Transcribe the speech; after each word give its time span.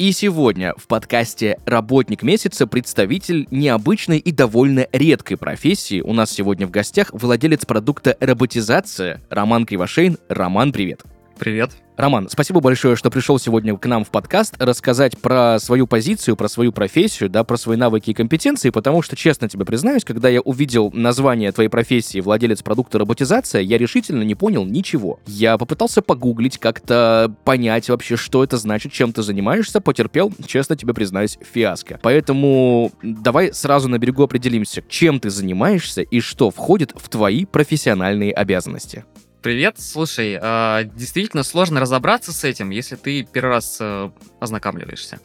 и 0.00 0.12
сегодня 0.12 0.72
в 0.78 0.86
подкасте 0.86 1.58
«Работник 1.66 2.22
месяца» 2.22 2.66
представитель 2.66 3.46
необычной 3.50 4.16
и 4.16 4.32
довольно 4.32 4.86
редкой 4.92 5.36
профессии. 5.36 6.00
У 6.00 6.14
нас 6.14 6.30
сегодня 6.30 6.66
в 6.66 6.70
гостях 6.70 7.10
владелец 7.12 7.66
продукта 7.66 8.16
«Роботизация» 8.18 9.20
Роман 9.28 9.66
Кривошейн. 9.66 10.16
Роман, 10.30 10.72
привет. 10.72 11.02
Привет. 11.40 11.70
Роман, 11.96 12.28
спасибо 12.28 12.60
большое, 12.60 12.96
что 12.96 13.10
пришел 13.10 13.38
сегодня 13.38 13.74
к 13.74 13.86
нам 13.86 14.04
в 14.04 14.10
подкаст 14.10 14.56
рассказать 14.58 15.16
про 15.16 15.58
свою 15.58 15.86
позицию, 15.86 16.36
про 16.36 16.50
свою 16.50 16.70
профессию, 16.70 17.30
да, 17.30 17.44
про 17.44 17.56
свои 17.56 17.78
навыки 17.78 18.10
и 18.10 18.14
компетенции, 18.14 18.68
потому 18.68 19.00
что, 19.00 19.16
честно 19.16 19.48
тебе 19.48 19.64
признаюсь, 19.64 20.04
когда 20.04 20.28
я 20.28 20.42
увидел 20.42 20.90
название 20.92 21.50
твоей 21.52 21.70
профессии 21.70 22.20
«Владелец 22.20 22.62
продукта 22.62 22.98
роботизация», 22.98 23.62
я 23.62 23.78
решительно 23.78 24.22
не 24.22 24.34
понял 24.34 24.66
ничего. 24.66 25.18
Я 25.26 25.56
попытался 25.56 26.02
погуглить, 26.02 26.58
как-то 26.58 27.34
понять 27.44 27.88
вообще, 27.88 28.16
что 28.16 28.44
это 28.44 28.58
значит, 28.58 28.92
чем 28.92 29.14
ты 29.14 29.22
занимаешься, 29.22 29.80
потерпел, 29.80 30.34
честно 30.46 30.76
тебе 30.76 30.92
признаюсь, 30.92 31.38
фиаско. 31.40 31.98
Поэтому 32.02 32.92
давай 33.02 33.54
сразу 33.54 33.88
на 33.88 33.98
берегу 33.98 34.24
определимся, 34.24 34.82
чем 34.90 35.18
ты 35.20 35.30
занимаешься 35.30 36.02
и 36.02 36.20
что 36.20 36.50
входит 36.50 36.92
в 36.94 37.08
твои 37.08 37.46
профессиональные 37.46 38.34
обязанности. 38.34 39.06
Привет. 39.42 39.76
Слушай, 39.80 40.38
э, 40.38 40.84
действительно 40.94 41.44
сложно 41.44 41.80
разобраться 41.80 42.30
с 42.30 42.44
этим, 42.44 42.68
если 42.68 42.96
ты 42.96 43.22
первый 43.22 43.52
раз 43.52 43.78
э, 43.80 44.10
ознакомливаешься. 44.38 45.18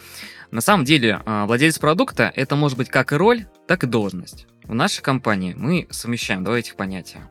На 0.51 0.61
самом 0.61 0.85
деле, 0.85 1.21
э, 1.25 1.43
владелец 1.45 1.79
продукта 1.79 2.31
это 2.33 2.55
может 2.55 2.77
быть 2.77 2.87
как 2.87 3.11
и 3.11 3.15
роль, 3.15 3.45
так 3.67 3.83
и 3.83 3.87
должность. 3.87 4.47
В 4.63 4.73
нашей 4.73 5.01
компании 5.01 5.53
мы 5.53 5.87
совмещаем 5.89 6.45
два 6.45 6.57
этих 6.57 6.77
понятия. 6.77 7.29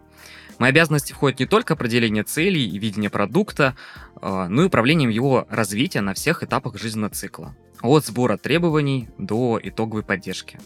В 0.56 0.60
мои 0.60 0.68
обязанности 0.68 1.14
входит 1.14 1.40
не 1.40 1.46
только 1.46 1.72
определение 1.72 2.22
целей 2.22 2.68
и 2.68 2.78
видение 2.78 3.08
продукта, 3.08 3.76
э, 4.20 4.46
но 4.50 4.62
и 4.62 4.66
управлением 4.66 5.08
его 5.08 5.46
развития 5.48 6.02
на 6.02 6.12
всех 6.12 6.42
этапах 6.42 6.78
жизненного 6.78 7.14
цикла. 7.14 7.56
От 7.84 8.06
сбора 8.06 8.38
требований 8.38 9.10
до 9.18 9.60
итоговой 9.62 10.02
поддержки. 10.02 10.58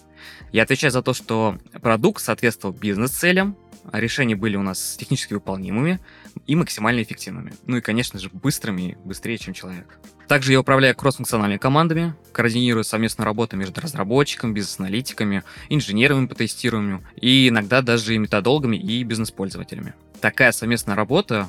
Я 0.52 0.62
отвечаю 0.62 0.92
за 0.92 1.02
то, 1.02 1.14
что 1.14 1.58
продукт 1.82 2.22
соответствовал 2.22 2.72
бизнес-целям, 2.72 3.56
решения 3.92 4.36
были 4.36 4.54
у 4.54 4.62
нас 4.62 4.96
технически 4.96 5.34
выполнимыми 5.34 5.98
и 6.46 6.54
максимально 6.54 7.02
эффективными. 7.02 7.54
Ну 7.66 7.78
и, 7.78 7.80
конечно 7.80 8.20
же, 8.20 8.30
быстрыми, 8.32 8.96
быстрее, 9.04 9.36
чем 9.36 9.52
человек. 9.52 9.98
Также 10.28 10.52
я 10.52 10.60
управляю 10.60 10.94
кросс-функциональными 10.94 11.58
командами, 11.58 12.14
координирую 12.30 12.84
совместную 12.84 13.24
работу 13.24 13.56
между 13.56 13.80
разработчиками, 13.80 14.52
бизнес-аналитиками, 14.52 15.42
инженерами 15.70 16.26
по 16.26 16.36
тестированию 16.36 17.02
и 17.20 17.48
иногда 17.48 17.82
даже 17.82 18.14
и 18.14 18.18
методологами 18.18 18.76
и 18.76 19.02
бизнес-пользователями. 19.02 19.94
Такая 20.20 20.52
совместная 20.52 20.94
работа 20.94 21.48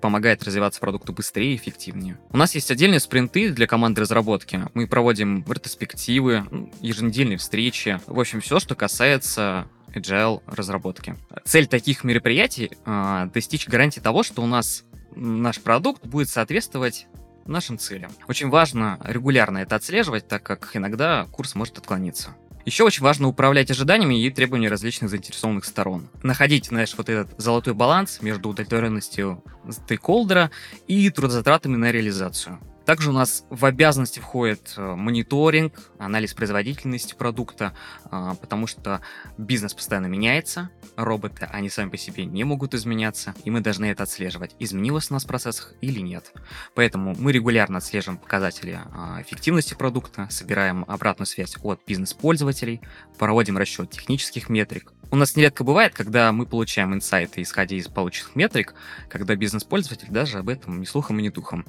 помогает 0.00 0.42
развиваться 0.44 0.80
продукту 0.80 1.12
быстрее 1.12 1.52
и 1.52 1.56
эффективнее. 1.56 2.18
У 2.30 2.36
нас 2.36 2.54
есть 2.54 2.70
отдельные 2.70 3.00
спринты 3.00 3.50
для 3.50 3.66
команды 3.66 4.00
разработки. 4.00 4.68
Мы 4.74 4.86
проводим 4.86 5.44
ретроспективы, 5.48 6.44
еженедельные 6.80 7.38
встречи. 7.38 8.00
В 8.06 8.18
общем, 8.18 8.40
все, 8.40 8.58
что 8.58 8.74
касается 8.74 9.68
agile 9.94 10.42
разработки. 10.46 11.16
Цель 11.44 11.66
таких 11.66 12.04
мероприятий 12.04 12.70
э, 12.84 13.28
достичь 13.32 13.68
гарантии 13.68 14.00
того, 14.00 14.22
что 14.22 14.42
у 14.42 14.46
нас 14.46 14.84
наш 15.14 15.60
продукт 15.60 16.04
будет 16.06 16.28
соответствовать 16.28 17.06
нашим 17.44 17.78
целям. 17.78 18.12
Очень 18.28 18.48
важно 18.48 18.98
регулярно 19.04 19.58
это 19.58 19.76
отслеживать, 19.76 20.28
так 20.28 20.42
как 20.42 20.70
иногда 20.74 21.26
курс 21.32 21.54
может 21.54 21.78
отклониться. 21.78 22.36
Еще 22.64 22.84
очень 22.84 23.02
важно 23.02 23.28
управлять 23.28 23.70
ожиданиями 23.70 24.22
и 24.22 24.30
требованиями 24.30 24.70
различных 24.70 25.10
заинтересованных 25.10 25.64
сторон. 25.64 26.08
Находить, 26.22 26.66
знаешь, 26.66 26.94
вот 26.96 27.08
этот 27.08 27.38
золотой 27.40 27.74
баланс 27.74 28.22
между 28.22 28.50
удовлетворенностью 28.50 29.42
стейкхолдера 29.68 30.50
и 30.86 31.10
трудозатратами 31.10 31.76
на 31.76 31.90
реализацию. 31.90 32.60
Также 32.84 33.10
у 33.10 33.12
нас 33.12 33.44
в 33.48 33.64
обязанности 33.64 34.18
входит 34.18 34.74
э, 34.76 34.94
мониторинг, 34.94 35.74
анализ 35.98 36.34
производительности 36.34 37.14
продукта, 37.14 37.74
а, 38.04 38.34
потому 38.34 38.66
что 38.66 39.00
бизнес 39.38 39.74
постоянно 39.74 40.06
меняется, 40.06 40.70
роботы, 40.96 41.48
они 41.50 41.68
сами 41.68 41.90
по 41.90 41.96
себе 41.96 42.24
не 42.24 42.44
могут 42.44 42.74
изменяться, 42.74 43.34
и 43.44 43.50
мы 43.50 43.60
должны 43.60 43.86
это 43.86 44.02
отслеживать, 44.02 44.56
изменилось 44.58 45.10
у 45.10 45.14
нас 45.14 45.24
в 45.24 45.28
процессах 45.28 45.74
или 45.80 46.00
нет. 46.00 46.32
Поэтому 46.74 47.14
мы 47.18 47.32
регулярно 47.32 47.78
отслеживаем 47.78 48.18
показатели 48.18 48.80
а, 48.92 49.22
эффективности 49.22 49.74
продукта, 49.74 50.26
собираем 50.30 50.84
обратную 50.88 51.26
связь 51.26 51.56
от 51.62 51.80
бизнес-пользователей, 51.86 52.80
проводим 53.18 53.56
расчет 53.58 53.90
технических 53.90 54.48
метрик. 54.48 54.92
У 55.12 55.16
нас 55.16 55.36
нередко 55.36 55.62
бывает, 55.62 55.92
когда 55.92 56.32
мы 56.32 56.46
получаем 56.46 56.94
инсайты, 56.94 57.42
исходя 57.42 57.76
из 57.76 57.86
полученных 57.86 58.34
метрик, 58.34 58.74
когда 59.10 59.36
бизнес-пользователь 59.36 60.08
даже 60.08 60.38
об 60.38 60.48
этом 60.48 60.80
ни 60.80 60.86
слухом 60.86 61.18
и 61.18 61.22
ни 61.22 61.28
духом. 61.28 61.66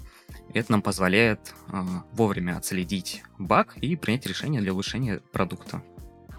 Это 0.53 0.71
нам 0.71 0.81
позволяет 0.81 1.53
э, 1.71 1.81
вовремя 2.11 2.57
отследить 2.57 3.23
баг 3.39 3.75
и 3.77 3.95
принять 3.95 4.25
решение 4.27 4.61
для 4.61 4.73
улучшения 4.73 5.19
продукта. 5.31 5.81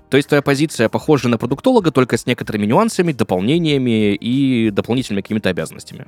То 0.09 0.17
есть 0.17 0.29
твоя 0.29 0.43
позиция 0.43 0.89
похожа 0.89 1.29
на 1.29 1.39
продуктолога, 1.39 1.91
только 1.91 2.17
с 2.17 2.27
некоторыми 2.27 2.67
нюансами, 2.67 3.13
дополнениями 3.13 4.15
и 4.15 4.71
дополнительными 4.71 5.23
какими-то 5.23 5.49
обязанностями. 5.49 6.07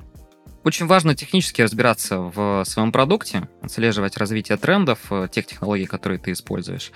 Очень 0.63 0.85
важно 0.85 1.15
технически 1.15 1.61
разбираться 1.61 2.19
в 2.19 2.63
своем 2.65 2.91
продукте, 2.91 3.49
отслеживать 3.61 4.17
развитие 4.17 4.57
трендов, 4.57 4.99
э, 5.11 5.27
тех 5.29 5.45
технологий, 5.45 5.85
которые 5.85 6.19
ты 6.19 6.31
используешь, 6.31 6.91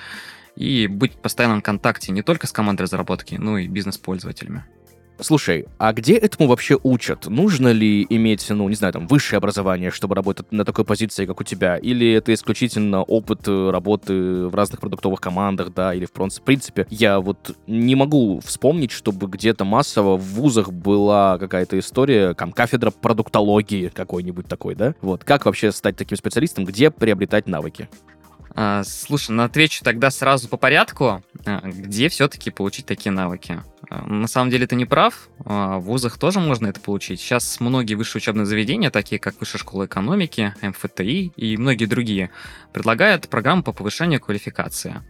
и 0.55 0.88
быть 0.88 1.13
в 1.13 1.22
постоянном 1.22 1.61
контакте 1.61 2.11
не 2.11 2.22
только 2.22 2.47
с 2.47 2.51
командой 2.51 2.83
разработки, 2.83 3.35
но 3.35 3.57
и 3.57 3.67
бизнес-пользователями. 3.67 4.66
Слушай, 5.22 5.68
а 5.78 5.94
где 5.94 6.16
этому 6.16 6.50
вообще 6.50 6.80
учат? 6.82 7.28
Нужно 7.28 7.72
ли 7.72 8.08
иметь, 8.09 8.50
ну, 8.50 8.68
не 8.68 8.74
знаю, 8.76 8.92
там, 8.92 9.06
высшее 9.06 9.38
образование, 9.38 9.92
чтобы 9.92 10.16
работать 10.16 10.52
на 10.52 10.66
такой 10.66 10.84
позиции, 10.84 11.28
как 11.28 11.40
у 11.40 11.44
тебя? 11.44 11.78
Или 11.78 12.12
это 12.12 12.34
исключительно 12.34 13.04
опыт 13.04 13.48
э, 13.48 13.70
работы 13.70 14.48
в 14.48 14.56
разных 14.56 14.82
продуктовых 14.82 15.22
командах, 15.22 15.74
да, 15.76 15.94
или 15.94 16.06
в 16.06 16.12
принципе? 16.12 16.88
Я 16.90 17.20
вот 17.20 17.56
не 17.68 17.94
могу 17.94 18.40
вспомнить, 18.40 18.90
чтобы 18.90 19.28
где-то 19.28 19.64
массово 19.64 20.18
в 20.18 20.24
вузах 20.24 20.72
была 20.72 21.38
какая-то 21.38 21.78
история, 21.78 22.34
там, 22.34 22.52
кафедра 22.52 22.90
продуктологии 22.90 23.90
какой-нибудь 23.90 24.48
такой, 24.48 24.74
да? 24.74 24.96
Вот, 25.02 25.24
как 25.24 25.46
вообще 25.46 25.72
стать 25.72 25.98
таким 25.98 26.18
специалистом, 26.18 26.66
где 26.66 26.90
приобретать 26.90 27.48
навыки? 27.48 27.90
А, 28.53 28.84
слушай, 28.84 29.31
ну 29.31 29.44
отвечу 29.44 29.84
тогда 29.84 30.12
сразу 30.12 30.47
по 30.47 30.57
порядку, 30.57 31.23
а, 31.45 31.62
где 31.63 32.09
все-таки 32.09 32.51
получить 32.51 32.85
такие 32.85 33.12
навыки. 33.12 33.62
А, 33.89 34.06
на 34.06 34.28
самом 34.28 34.50
деле 34.50 34.67
ты 34.67 34.75
не 34.75 34.85
прав, 34.85 35.29
в 35.39 35.79
вузах 35.79 36.17
тоже 36.17 36.39
можно 36.39 36.67
это 36.67 36.79
получить. 36.79 37.19
Сейчас 37.19 37.59
многие 37.59 37.95
высшие 37.95 38.19
учебные 38.19 38.45
заведения, 38.45 38.91
такие 38.91 39.19
как 39.19 39.40
Высшая 39.40 39.57
школа 39.59 39.85
экономики, 39.85 40.53
МФТИ 40.61 41.31
и 41.35 41.57
многие 41.57 41.85
другие, 41.85 42.29
предлагают 42.73 43.29
программу 43.29 43.63
по 43.63 43.73
повышению 43.73 44.19
квалификации 44.19 45.01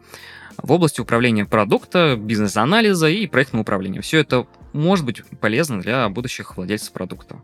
в 0.57 0.71
области 0.71 1.01
управления 1.01 1.45
продукта, 1.45 2.15
бизнес-анализа 2.17 3.07
и 3.07 3.27
проектного 3.27 3.63
управления. 3.63 4.01
Все 4.01 4.19
это 4.19 4.47
может 4.73 5.05
быть 5.05 5.23
полезно 5.39 5.81
для 5.81 6.07
будущих 6.09 6.57
владельцев 6.57 6.93
продукта. 6.93 7.41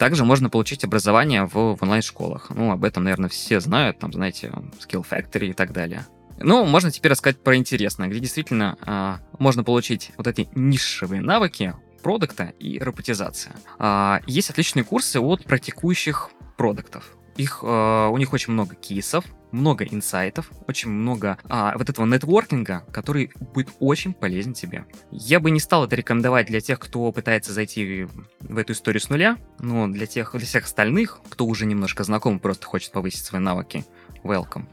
Также 0.00 0.24
можно 0.24 0.48
получить 0.48 0.82
образование 0.82 1.44
в, 1.44 1.76
в 1.76 1.82
онлайн-школах. 1.82 2.48
Ну, 2.48 2.70
об 2.72 2.84
этом, 2.84 3.04
наверное, 3.04 3.28
все 3.28 3.60
знают, 3.60 3.98
там, 3.98 4.14
знаете, 4.14 4.50
Skill 4.78 5.04
Factory 5.06 5.48
и 5.48 5.52
так 5.52 5.74
далее. 5.74 6.06
Ну, 6.38 6.64
можно 6.64 6.90
теперь 6.90 7.12
рассказать 7.12 7.44
про 7.44 7.54
интересное, 7.54 8.08
где 8.08 8.18
действительно 8.18 8.78
а, 8.80 9.18
можно 9.38 9.62
получить 9.62 10.12
вот 10.16 10.26
эти 10.26 10.48
нишевые 10.54 11.20
навыки 11.20 11.74
продукта 12.02 12.54
и 12.58 12.78
роботизация. 12.78 13.52
А, 13.78 14.22
есть 14.26 14.48
отличные 14.48 14.84
курсы 14.84 15.20
от 15.20 15.44
практикующих 15.44 16.30
продуктов. 16.56 17.18
Их, 17.36 17.60
э, 17.62 18.08
у 18.10 18.16
них 18.16 18.32
очень 18.32 18.52
много 18.52 18.74
кейсов, 18.74 19.24
много 19.52 19.84
инсайтов, 19.84 20.50
очень 20.66 20.90
много 20.90 21.38
а, 21.48 21.76
вот 21.76 21.88
этого 21.88 22.06
нетворкинга, 22.06 22.84
который 22.92 23.32
будет 23.52 23.70
очень 23.80 24.12
полезен 24.12 24.52
тебе. 24.52 24.84
Я 25.10 25.40
бы 25.40 25.50
не 25.50 25.60
стал 25.60 25.84
это 25.86 25.96
рекомендовать 25.96 26.46
для 26.46 26.60
тех, 26.60 26.78
кто 26.78 27.10
пытается 27.12 27.52
зайти 27.52 28.06
в 28.40 28.58
эту 28.58 28.72
историю 28.72 29.00
с 29.00 29.08
нуля, 29.08 29.38
но 29.58 29.88
для 29.88 30.06
тех, 30.06 30.32
для 30.32 30.46
всех 30.46 30.64
остальных, 30.64 31.20
кто 31.28 31.46
уже 31.46 31.66
немножко 31.66 32.04
знаком, 32.04 32.38
просто 32.38 32.66
хочет 32.66 32.92
повысить 32.92 33.24
свои 33.24 33.40
навыки, 33.40 33.84
welcome. 34.22 34.66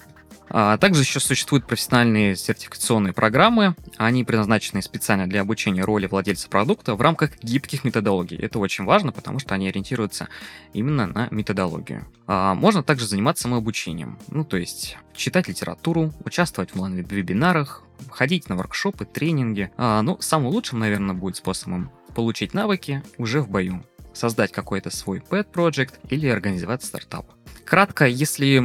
А 0.49 0.77
также 0.77 1.01
еще 1.01 1.19
существуют 1.19 1.65
профессиональные 1.65 2.35
сертификационные 2.35 3.13
программы. 3.13 3.75
Они 3.97 4.23
предназначены 4.23 4.81
специально 4.81 5.27
для 5.27 5.41
обучения 5.41 5.83
роли 5.83 6.07
владельца 6.07 6.49
продукта 6.49 6.95
в 6.95 7.01
рамках 7.01 7.37
гибких 7.41 7.83
методологий. 7.83 8.37
Это 8.37 8.59
очень 8.59 8.85
важно, 8.85 9.11
потому 9.11 9.39
что 9.39 9.55
они 9.55 9.67
ориентируются 9.67 10.29
именно 10.73 11.07
на 11.07 11.27
методологию. 11.31 12.05
А 12.27 12.53
можно 12.53 12.83
также 12.83 13.07
заниматься 13.07 13.43
самообучением. 13.43 14.17
Ну, 14.29 14.43
то 14.43 14.57
есть 14.57 14.97
читать 15.15 15.47
литературу, 15.47 16.13
участвовать 16.23 16.73
в 16.73 16.81
онлайн-вебинарах, 16.81 17.83
ходить 18.09 18.49
на 18.49 18.55
воркшопы, 18.55 19.05
тренинги. 19.05 19.71
А, 19.77 20.01
ну, 20.01 20.17
самым 20.19 20.47
лучшим, 20.47 20.79
наверное, 20.79 21.15
будет 21.15 21.35
способом 21.35 21.91
получить 22.15 22.53
навыки 22.53 23.03
уже 23.17 23.41
в 23.41 23.49
бою 23.49 23.83
создать 24.13 24.51
какой-то 24.51 24.89
свой 24.89 25.19
pet 25.19 25.51
project 25.53 25.93
или 26.09 26.27
организовать 26.27 26.83
стартап. 26.83 27.36
Кратко, 27.67 28.05
если 28.05 28.63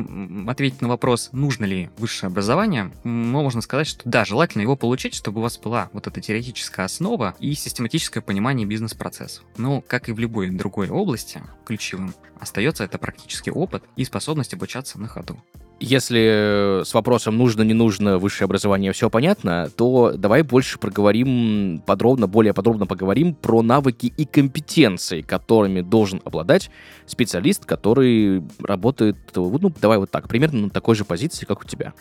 ответить 0.49 0.81
на 0.81 0.87
вопрос, 0.87 1.31
нужно 1.33 1.65
ли 1.65 1.91
высшее 1.99 2.29
образование, 2.29 2.93
можно 3.03 3.61
сказать, 3.61 3.89
что 3.89 4.09
да, 4.09 4.25
желательно 4.25 4.63
его 4.63 4.77
получить, 4.77 5.15
чтобы 5.15 5.41
у 5.41 5.43
вас 5.43 5.59
была 5.59 5.91
вот 5.93 6.07
эта 6.07 6.21
теоретическая 6.21 6.85
основа 6.85 7.35
и 7.41 7.53
систематическое 7.55 8.23
понимание 8.23 8.65
бизнес-процессов. 8.65 9.45
Но, 9.57 9.81
как 9.81 10.09
и 10.09 10.13
в 10.13 10.21
любой 10.21 10.51
другой 10.51 10.89
области, 10.89 11.43
ключевым 11.67 12.15
остается 12.39 12.85
это 12.85 12.99
практический 12.99 13.51
опыт 13.51 13.83
и 13.97 14.05
способность 14.05 14.55
обучаться 14.55 15.01
на 15.01 15.09
ходу. 15.09 15.43
Если 15.83 16.85
с 16.85 16.95
вопросом 16.95 17.37
нужно, 17.37 17.63
не 17.63 17.75
нужно 17.75 18.19
высшее 18.19 18.47
образование 18.47 18.93
все 18.93 19.11
понятно, 19.11 19.69
то 19.77 20.13
давай 20.17 20.43
больше 20.43 20.79
проговорим 20.79 21.83
подробно, 21.85 22.29
более 22.29 22.55
подробно 22.55 22.87
поговорим 22.87 23.35
про 23.35 23.63
навыки 23.63 24.13
и 24.17 24.25
компетенции, 24.25 25.23
которыми 25.23 25.81
должен 25.81 26.23
обладать 26.25 26.71
специалист, 27.07 27.65
который 27.65 28.45
работает, 28.61 29.17
ну, 29.35 29.73
давай 29.81 29.99
вот 29.99 30.13
так, 30.13 30.29
примерно 30.29 30.61
на 30.61 30.71
такой 30.71 30.95
же 30.95 31.05
позиции, 31.05 31.47
как 31.47 31.63
у 31.63 31.65
тебя. 31.65 31.93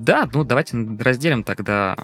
Да, 0.00 0.26
ну 0.32 0.44
давайте 0.44 0.78
разделим 0.98 1.44
тогда 1.44 1.94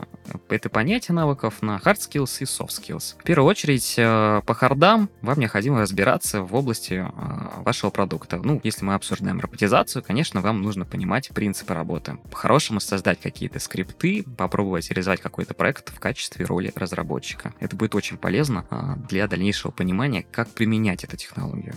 это 0.51 0.69
понятие 0.69 1.15
навыков 1.15 1.63
на 1.63 1.81
hard 1.83 1.97
skills 1.97 2.37
и 2.41 2.45
soft 2.45 2.69
skills. 2.69 3.17
В 3.19 3.25
первую 3.25 3.49
очередь, 3.49 3.95
э, 3.97 4.43
по 4.45 4.53
хардам 4.53 5.09
вам 5.23 5.39
необходимо 5.41 5.81
разбираться 5.81 6.43
в 6.43 6.55
области 6.55 6.95
э, 6.95 7.63
вашего 7.63 7.89
продукта. 7.89 8.39
Ну, 8.43 8.61
если 8.63 8.85
мы 8.85 8.95
обсуждаем 8.95 9.41
роботизацию, 9.41 10.03
конечно, 10.03 10.43
вам 10.43 10.61
нужно 10.61 10.85
понимать 10.85 11.16
принципы 11.33 11.75
работы. 11.75 12.19
По-хорошему 12.31 12.81
создать 12.81 13.21
какие-то 13.21 13.59
скрипты, 13.59 14.25
попробовать 14.37 14.91
реализовать 14.91 15.21
какой-то 15.21 15.55
проект 15.55 15.95
в 15.95 15.99
качестве 15.99 16.45
роли 16.45 16.73
разработчика. 16.75 17.55
Это 17.61 17.77
будет 17.77 17.95
очень 17.95 18.17
полезно 18.17 18.67
э, 18.71 18.95
для 19.09 19.27
дальнейшего 19.27 19.71
понимания, 19.71 20.25
как 20.31 20.49
применять 20.49 21.05
эту 21.05 21.17
технологию. 21.17 21.75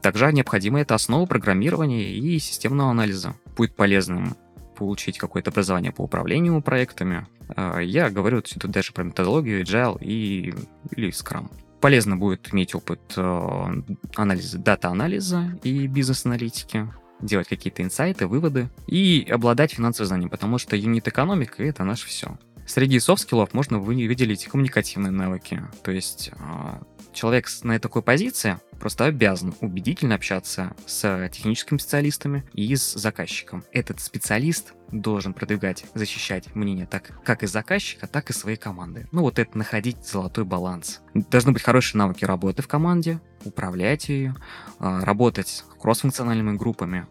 Также 0.00 0.32
необходима 0.32 0.80
это 0.80 0.94
основа 0.94 1.26
программирования 1.26 2.12
и 2.12 2.38
системного 2.38 2.90
анализа. 2.90 3.34
Будет 3.56 3.76
полезным 3.76 4.36
получить 4.74 5.18
какое-то 5.18 5.50
образование 5.50 5.92
по 5.92 6.02
управлению 6.02 6.60
проектами. 6.62 7.26
А, 7.56 7.78
я 7.78 8.10
говорю 8.10 8.42
тут 8.42 8.70
даже 8.70 8.92
про 8.92 9.04
методологию 9.04 9.62
Agile 9.62 9.98
и, 10.02 10.54
или 10.90 11.08
Scrum. 11.10 11.50
Полезно 11.80 12.16
будет 12.16 12.52
иметь 12.52 12.74
опыт 12.74 13.00
анализа, 13.16 14.58
дата-анализа 14.58 15.58
и 15.62 15.86
бизнес-аналитики, 15.86 16.88
делать 17.20 17.48
какие-то 17.48 17.82
инсайты, 17.82 18.26
выводы 18.26 18.68
и 18.86 19.26
обладать 19.30 19.72
финансовым 19.72 20.08
знанием, 20.08 20.30
потому 20.30 20.58
что 20.58 20.76
юнит-экономика— 20.76 21.62
это 21.64 21.84
наше 21.84 22.06
все. 22.06 22.38
Среди 22.66 22.98
софт-скиллов 22.98 23.52
можно 23.52 23.78
выделить 23.78 24.46
коммуникативные 24.46 25.10
навыки, 25.10 25.62
то 25.82 25.90
есть 25.90 26.30
а, 26.38 26.82
человек 27.12 27.48
на 27.62 27.78
такой 27.78 28.02
позиции 28.02 28.58
просто 28.80 29.04
обязан 29.06 29.54
убедительно 29.60 30.14
общаться 30.14 30.74
с 30.86 31.28
техническими 31.30 31.78
специалистами 31.78 32.44
и 32.54 32.74
с 32.74 32.94
заказчиком. 32.94 33.64
Этот 33.72 34.00
специалист 34.00 34.72
должен 35.00 35.34
продвигать, 35.34 35.84
защищать 35.94 36.54
мнение 36.54 36.86
так 36.86 37.10
как 37.24 37.42
и 37.42 37.46
заказчика, 37.46 38.06
так 38.06 38.30
и 38.30 38.32
своей 38.32 38.56
команды. 38.56 39.06
Ну 39.12 39.22
вот 39.22 39.38
это 39.38 39.56
находить 39.56 40.06
золотой 40.06 40.44
баланс. 40.44 41.00
Должны 41.14 41.52
быть 41.52 41.62
хорошие 41.62 41.98
навыки 41.98 42.24
работы 42.24 42.62
в 42.62 42.68
команде, 42.68 43.20
управлять 43.44 44.08
ее, 44.08 44.34
а, 44.78 45.04
работать 45.04 45.64
кроссфункциональными 45.80 46.56
группами, 46.56 47.06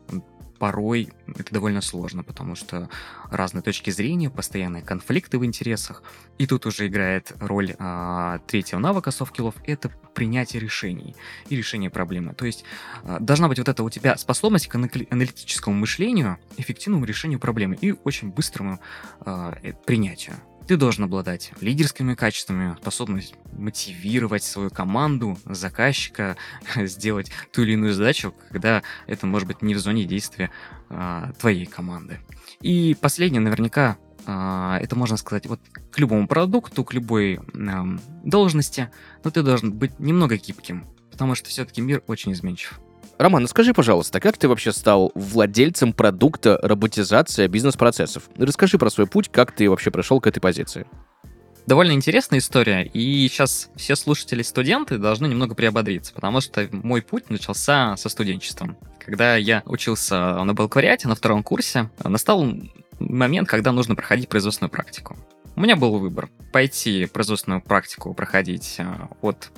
порой 0.63 1.09
это 1.27 1.53
довольно 1.53 1.81
сложно, 1.81 2.23
потому 2.23 2.55
что 2.55 2.87
разные 3.29 3.61
точки 3.61 3.89
зрения, 3.89 4.29
постоянные 4.29 4.81
конфликты 4.81 5.37
в 5.37 5.43
интересах. 5.43 6.03
И 6.37 6.47
тут 6.47 6.65
уже 6.65 6.87
играет 6.87 7.33
роль 7.41 7.75
а, 7.79 8.39
третьего 8.47 8.79
навыка 8.79 9.11
софт-скиллов— 9.11 9.55
это 9.67 9.91
принятие 10.13 10.61
решений 10.61 11.17
и 11.49 11.57
решение 11.57 11.89
проблемы. 11.89 12.33
То 12.33 12.45
есть 12.45 12.63
а, 13.03 13.19
должна 13.19 13.49
быть 13.49 13.57
вот 13.57 13.67
эта 13.67 13.83
у 13.83 13.89
тебя 13.89 14.15
способность 14.15 14.67
к 14.69 14.75
аналитическому 14.75 15.75
мышлению, 15.75 16.37
эффективному 16.55 17.03
решению 17.03 17.39
проблемы 17.39 17.77
и 17.81 17.93
очень 18.05 18.29
быстрому 18.29 18.79
а, 19.19 19.57
э, 19.63 19.73
принятию. 19.73 20.37
Ты 20.67 20.77
должен 20.77 21.03
обладать 21.03 21.51
лидерскими 21.59 22.15
качествами, 22.15 22.77
способность 22.81 23.35
мотивировать 23.51 24.43
свою 24.43 24.69
команду, 24.69 25.37
заказчика, 25.45 26.37
сделать 26.75 27.31
ту 27.51 27.63
или 27.63 27.73
иную 27.73 27.93
задачу, 27.93 28.33
когда 28.49 28.81
это 29.05 29.25
может 29.25 29.47
быть 29.47 29.61
не 29.61 29.75
в 29.75 29.79
зоне 29.79 30.05
действия 30.05 30.51
а, 30.89 31.33
твоей 31.39 31.65
команды. 31.65 32.19
И 32.61 32.95
последнее, 32.99 33.41
наверняка, 33.41 33.97
а, 34.25 34.79
это 34.79 34.95
можно 34.95 35.17
сказать 35.17 35.47
вот 35.47 35.59
к 35.91 35.99
любому 35.99 36.27
продукту, 36.27 36.85
к 36.85 36.93
любой 36.93 37.39
а, 37.53 37.85
должности, 38.23 38.89
но 39.23 39.31
ты 39.31 39.43
должен 39.43 39.73
быть 39.73 39.99
немного 39.99 40.37
гибким, 40.37 40.85
потому 41.11 41.35
что 41.35 41.49
все-таки 41.49 41.81
мир 41.81 42.01
очень 42.07 42.31
изменчив. 42.31 42.79
Роман, 43.17 43.47
скажи, 43.47 43.73
пожалуйста, 43.73 44.19
как 44.19 44.37
ты 44.37 44.47
вообще 44.47 44.71
стал 44.71 45.11
владельцем 45.13 45.93
продукта 45.93 46.59
роботизация 46.61 47.47
бизнес-процессов? 47.47 48.23
Расскажи 48.37 48.77
про 48.77 48.89
свой 48.89 49.07
путь, 49.07 49.29
как 49.29 49.51
ты 49.51 49.69
вообще 49.69 49.91
пришел 49.91 50.19
к 50.19 50.27
этой 50.27 50.39
позиции. 50.39 50.85
Довольно 51.65 51.93
интересная 51.93 52.39
история, 52.39 52.83
и 52.83 53.27
сейчас 53.29 53.69
все 53.75 53.95
слушатели-студенты 53.95 54.97
должны 54.97 55.27
немного 55.27 55.55
приободриться, 55.55 56.13
потому 56.13 56.41
что 56.41 56.67
мой 56.71 57.01
путь 57.01 57.29
начался 57.29 57.95
со 57.95 58.09
студенчеством. 58.09 58.75
Когда 58.99 59.37
я 59.37 59.63
учился 59.65 60.43
на 60.43 60.53
бакалавриате 60.53 61.07
на 61.07 61.15
втором 61.15 61.43
курсе, 61.43 61.89
настал 62.03 62.45
момент, 62.99 63.47
когда 63.47 63.71
нужно 63.71 63.95
проходить 63.95 64.27
производственную 64.27 64.71
практику. 64.71 65.15
У 65.55 65.61
меня 65.61 65.75
был 65.75 65.99
выбор. 65.99 66.29
Пойти 66.51 67.05
производственную 67.05 67.61
практику 67.61 68.13
проходить 68.15 68.77
а, 68.79 69.09
от, 69.21 69.51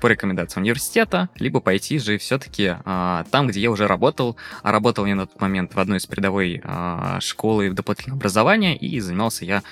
по 0.00 0.06
рекомендации 0.06 0.60
университета, 0.60 1.28
либо 1.36 1.60
пойти 1.60 1.98
же 1.98 2.16
все-таки 2.16 2.76
а, 2.84 3.24
там, 3.30 3.48
где 3.48 3.60
я 3.60 3.70
уже 3.70 3.86
работал. 3.86 4.36
А 4.62 4.72
работал 4.72 5.04
я 5.04 5.14
на 5.14 5.26
тот 5.26 5.40
момент 5.40 5.74
в 5.74 5.80
одной 5.80 5.98
из 5.98 6.06
передовой 6.06 6.62
а, 6.64 7.20
школы 7.20 7.70
дополнительного 7.70 8.18
образования, 8.18 8.76
и 8.76 8.98
занимался 9.00 9.44
я 9.44 9.62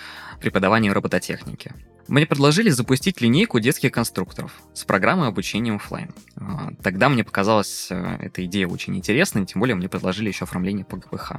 преподаванием 0.40 0.92
робототехники. 0.92 1.72
Мне 2.06 2.26
предложили 2.26 2.68
запустить 2.68 3.22
линейку 3.22 3.58
детских 3.58 3.92
конструкторов 3.92 4.60
с 4.74 4.84
программой 4.84 5.28
обучения 5.28 5.72
офлайн. 5.72 6.12
Тогда 6.82 7.08
мне 7.08 7.24
показалась 7.24 7.88
эта 7.90 8.44
идея 8.44 8.66
очень 8.66 8.96
интересной, 8.96 9.46
тем 9.46 9.60
более 9.60 9.76
мне 9.76 9.88
предложили 9.88 10.28
еще 10.28 10.44
оформление 10.44 10.84
по 10.84 10.96
ГПХ. 10.96 11.36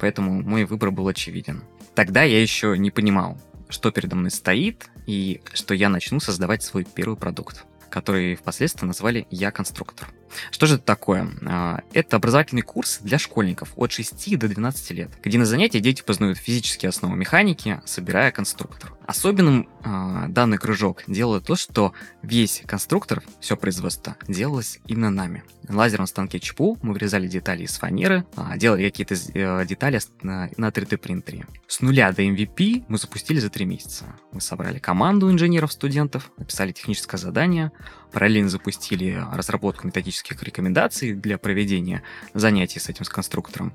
Поэтому 0.00 0.42
мой 0.42 0.64
выбор 0.64 0.90
был 0.90 1.06
очевиден. 1.06 1.62
Тогда 1.94 2.22
я 2.22 2.40
еще 2.40 2.76
не 2.78 2.90
понимал, 2.90 3.38
что 3.68 3.90
передо 3.90 4.16
мной 4.16 4.30
стоит, 4.30 4.90
и 5.06 5.40
что 5.52 5.74
я 5.74 5.88
начну 5.88 6.20
создавать 6.20 6.62
свой 6.62 6.84
первый 6.84 7.16
продукт, 7.16 7.64
который 7.90 8.34
впоследствии 8.36 8.86
назвали 8.86 9.26
«Я 9.30 9.50
конструктор». 9.50 10.08
Что 10.50 10.66
же 10.66 10.76
это 10.76 10.84
такое? 10.84 11.28
А, 11.46 11.80
это 11.92 12.16
образовательный 12.16 12.62
курс 12.62 12.98
для 13.02 13.18
школьников 13.18 13.72
от 13.76 13.92
6 13.92 14.38
до 14.38 14.48
12 14.48 14.90
лет, 14.92 15.10
где 15.22 15.38
на 15.38 15.46
занятии 15.46 15.78
дети 15.78 16.02
познают 16.02 16.38
физические 16.38 16.90
основы 16.90 17.16
механики, 17.16 17.80
собирая 17.84 18.30
конструктор. 18.30 18.92
Особенным 19.08 19.66
э, 19.84 20.26
данный 20.28 20.58
кружок 20.58 21.02
делает 21.06 21.44
то, 21.44 21.56
что 21.56 21.94
весь 22.22 22.62
конструктор, 22.66 23.22
все 23.40 23.56
производство, 23.56 24.16
делалось 24.28 24.80
именно 24.86 25.08
нами. 25.08 25.44
На 25.66 25.76
лазерном 25.76 26.06
станке 26.06 26.38
ЧПУ 26.38 26.78
мы 26.82 26.92
вырезали 26.92 27.26
детали 27.26 27.62
из 27.62 27.78
фанеры, 27.78 28.26
э, 28.36 28.58
делали 28.58 28.84
какие-то 28.84 29.14
э, 29.14 29.64
детали 29.64 29.98
на, 30.20 30.50
на 30.58 30.68
3D 30.68 30.98
принтере. 30.98 31.46
С 31.66 31.80
нуля 31.80 32.12
до 32.12 32.22
MVP 32.22 32.84
мы 32.88 32.98
запустили 32.98 33.38
за 33.38 33.48
3 33.48 33.64
месяца. 33.64 34.04
Мы 34.32 34.42
собрали 34.42 34.78
команду 34.78 35.30
инженеров-студентов, 35.30 36.30
написали 36.36 36.72
техническое 36.72 37.16
задание, 37.16 37.72
параллельно 38.12 38.48
запустили 38.48 39.22
разработку 39.32 39.86
методических 39.86 40.42
рекомендаций 40.42 41.12
для 41.12 41.38
проведения 41.38 42.02
занятий 42.34 42.80
с 42.80 42.88
этим 42.88 43.04
с 43.04 43.08
конструктором 43.08 43.74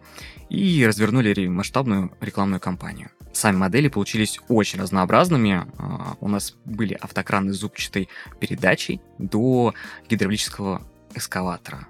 и 0.50 0.86
развернули 0.86 1.48
масштабную 1.48 2.12
рекламную 2.22 2.60
кампанию. 2.60 3.10
Сами 3.34 3.58
модели 3.58 3.88
получились 3.88 4.40
очень 4.48 4.80
разнообразными. 4.80 5.66
А, 5.78 6.16
у 6.20 6.28
нас 6.28 6.56
были 6.66 6.94
автокраны 6.94 7.52
с 7.52 7.58
зубчатой 7.58 8.08
передачей 8.40 9.02
до 9.18 9.74
гидравлического 10.08 10.84
эскаватора. 11.16 11.88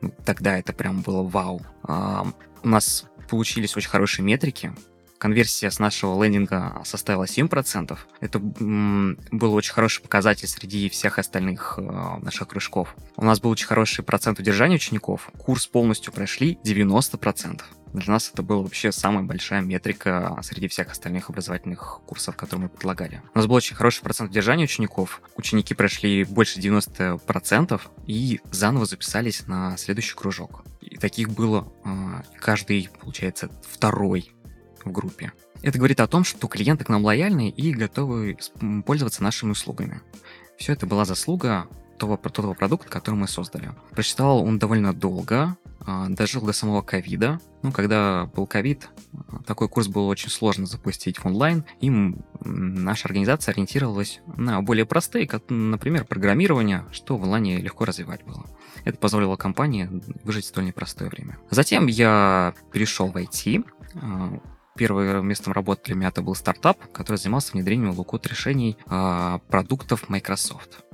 Ну, 0.00 0.14
тогда 0.24 0.58
это 0.58 0.72
прям 0.72 1.00
было 1.00 1.22
вау. 1.22 1.62
А, 1.84 2.26
у 2.62 2.68
нас 2.68 3.06
получились 3.30 3.76
очень 3.76 3.90
хорошие 3.90 4.24
метрики, 4.24 4.72
конверсия 5.18 5.70
с 5.70 5.78
нашего 5.78 6.22
лендинга 6.22 6.80
составила 6.84 7.24
7%. 7.24 7.98
Это 8.20 8.38
был 8.38 9.54
очень 9.54 9.72
хороший 9.72 10.02
показатель 10.02 10.48
среди 10.48 10.88
всех 10.88 11.18
остальных 11.18 11.74
э, 11.78 11.82
наших 11.82 12.48
кружков. 12.48 12.94
У 13.16 13.24
нас 13.24 13.40
был 13.40 13.50
очень 13.50 13.66
хороший 13.66 14.04
процент 14.04 14.38
удержания 14.38 14.76
учеников. 14.76 15.30
Курс 15.38 15.66
полностью 15.66 16.12
прошли 16.12 16.58
90%. 16.64 17.62
Для 17.92 18.12
нас 18.12 18.30
это 18.32 18.42
была 18.42 18.62
вообще 18.62 18.92
самая 18.92 19.22
большая 19.22 19.62
метрика 19.62 20.38
среди 20.42 20.68
всех 20.68 20.90
остальных 20.90 21.30
образовательных 21.30 22.00
курсов, 22.06 22.36
которые 22.36 22.64
мы 22.64 22.68
предлагали. 22.68 23.22
У 23.34 23.38
нас 23.38 23.46
был 23.46 23.56
очень 23.56 23.76
хороший 23.76 24.02
процент 24.02 24.30
удержания 24.30 24.64
учеников. 24.64 25.22
Ученики 25.36 25.74
прошли 25.74 26.24
больше 26.24 26.60
90% 26.60 27.80
и 28.06 28.40
заново 28.50 28.86
записались 28.86 29.46
на 29.46 29.76
следующий 29.76 30.14
кружок. 30.14 30.64
И 30.80 30.96
таких 30.96 31.30
было 31.30 31.72
э, 31.84 32.22
каждый, 32.38 32.90
получается, 33.00 33.50
второй 33.70 34.32
в 34.84 34.92
группе. 34.92 35.32
Это 35.62 35.78
говорит 35.78 36.00
о 36.00 36.06
том, 36.06 36.24
что 36.24 36.46
клиенты 36.48 36.84
к 36.84 36.88
нам 36.88 37.04
лояльны 37.04 37.50
и 37.50 37.72
готовы 37.72 38.38
пользоваться 38.86 39.22
нашими 39.22 39.50
услугами. 39.50 40.00
Все 40.56 40.72
это 40.72 40.86
была 40.86 41.04
заслуга 41.04 41.68
того, 41.98 42.16
того 42.16 42.54
продукта, 42.54 42.88
который 42.88 43.16
мы 43.16 43.28
создали. 43.28 43.72
Прочитал 43.90 44.42
он 44.42 44.58
довольно 44.58 44.94
долго, 44.94 45.56
а, 45.80 46.08
дожил 46.08 46.42
до 46.42 46.52
самого 46.52 46.82
ковида. 46.82 47.40
Ну, 47.62 47.72
когда 47.72 48.26
был 48.26 48.46
ковид, 48.46 48.88
такой 49.46 49.68
курс 49.68 49.88
было 49.88 50.06
очень 50.06 50.30
сложно 50.30 50.66
запустить 50.66 51.18
в 51.18 51.26
онлайн, 51.26 51.64
и 51.80 51.90
наша 52.44 53.08
организация 53.08 53.52
ориентировалась 53.52 54.20
на 54.36 54.60
более 54.62 54.86
простые, 54.86 55.26
как, 55.26 55.44
например, 55.48 56.04
программирование, 56.04 56.84
что 56.92 57.16
в 57.16 57.24
онлайне 57.24 57.58
легко 57.58 57.84
развивать 57.84 58.24
было. 58.24 58.44
Это 58.84 58.98
позволило 58.98 59.36
компании 59.36 59.88
выжить 60.22 60.44
в 60.44 60.48
столь 60.48 60.66
непростое 60.66 61.10
время. 61.10 61.38
Затем 61.50 61.86
я 61.86 62.54
перешел 62.72 63.10
в 63.10 63.16
IT, 63.16 63.64
Первым 64.78 65.26
местом 65.26 65.52
работы 65.52 65.86
для 65.86 65.96
меня 65.96 66.08
это 66.08 66.22
был 66.22 66.36
стартап, 66.36 66.78
который 66.92 67.16
занимался 67.16 67.52
внедрением 67.52 67.90
лукот 67.90 68.28
решений 68.28 68.78
э, 68.86 69.38
продуктов 69.48 70.08
Microsoft. 70.08 70.84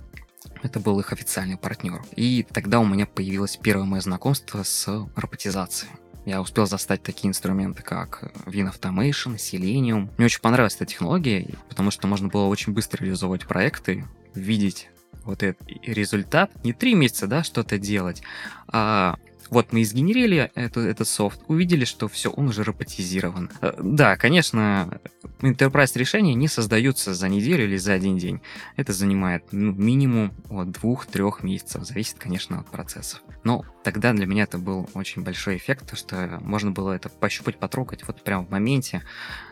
Это 0.62 0.81
был 0.81 0.99
их 1.00 1.12
официальный 1.12 1.59
партнер. 1.59 2.03
И 2.17 2.47
тогда 2.50 2.81
у 2.81 2.87
меня 2.87 3.05
появилось 3.05 3.59
первое 3.59 3.85
мое 3.85 4.00
знакомство 4.00 4.62
с 4.62 4.88
роботизацией. 5.14 5.93
Я 6.25 6.41
успел 6.41 6.67
застать 6.67 7.03
такие 7.03 7.29
инструменты, 7.29 7.83
как 7.83 8.33
WinAutomation, 8.47 9.37
Selenium. 9.37 10.09
Мне 10.17 10.25
очень 10.25 10.41
понравилась 10.41 10.76
эта 10.76 10.87
технология, 10.87 11.47
потому 11.69 11.91
что 11.91 12.09
можно 12.09 12.29
было 12.29 12.47
очень 12.47 12.73
быстро 12.73 13.05
реализовывать 13.05 13.47
проекты, 13.47 14.07
видеть 14.35 14.88
вот 15.25 15.43
этот 15.43 15.69
результат. 15.83 16.50
Не 16.64 16.73
три 16.73 16.95
месяца, 16.95 17.26
да, 17.26 17.45
что-то 17.45 17.79
делать, 17.79 18.23
а 18.69 19.17
вот 19.51 19.73
мы 19.73 19.83
изгенерили 19.83 20.51
эту, 20.55 20.81
этот 20.81 21.09
софт, 21.09 21.41
увидели, 21.49 21.85
что 21.85 22.09
все, 22.09 22.31
он 22.31 22.49
уже 22.49 22.65
роботизирован. 22.65 23.51
Э, 23.61 23.73
да, 23.83 24.17
конечно, 24.17 25.01
enterprise 25.41 25.93
решения 25.99 26.35
не 26.35 26.49
создаются 26.49 27.15
за 27.15 27.29
неделю 27.29 27.65
или 27.65 27.77
за 27.77 27.93
один 27.93 28.19
день. 28.19 28.41
Это 28.77 28.93
занимает 28.93 29.45
ну, 29.53 29.73
минимум 29.73 30.33
от 30.49 30.71
двух-трех 30.71 31.43
месяцев. 31.43 31.85
Зависит, 31.85 32.17
конечно, 32.19 32.61
от 32.61 32.71
процессов. 32.71 33.23
Но 33.43 33.65
тогда 33.83 34.13
для 34.13 34.27
меня 34.27 34.45
это 34.45 34.59
был 34.59 34.89
очень 34.95 35.23
большой 35.23 35.57
эффект, 35.57 35.97
что 35.97 36.39
можно 36.41 36.71
было 36.71 36.93
это 36.93 37.09
пощупать, 37.09 37.59
потрогать 37.59 38.07
вот 38.07 38.23
прямо 38.23 38.45
в 38.45 38.51
моменте. 38.51 39.03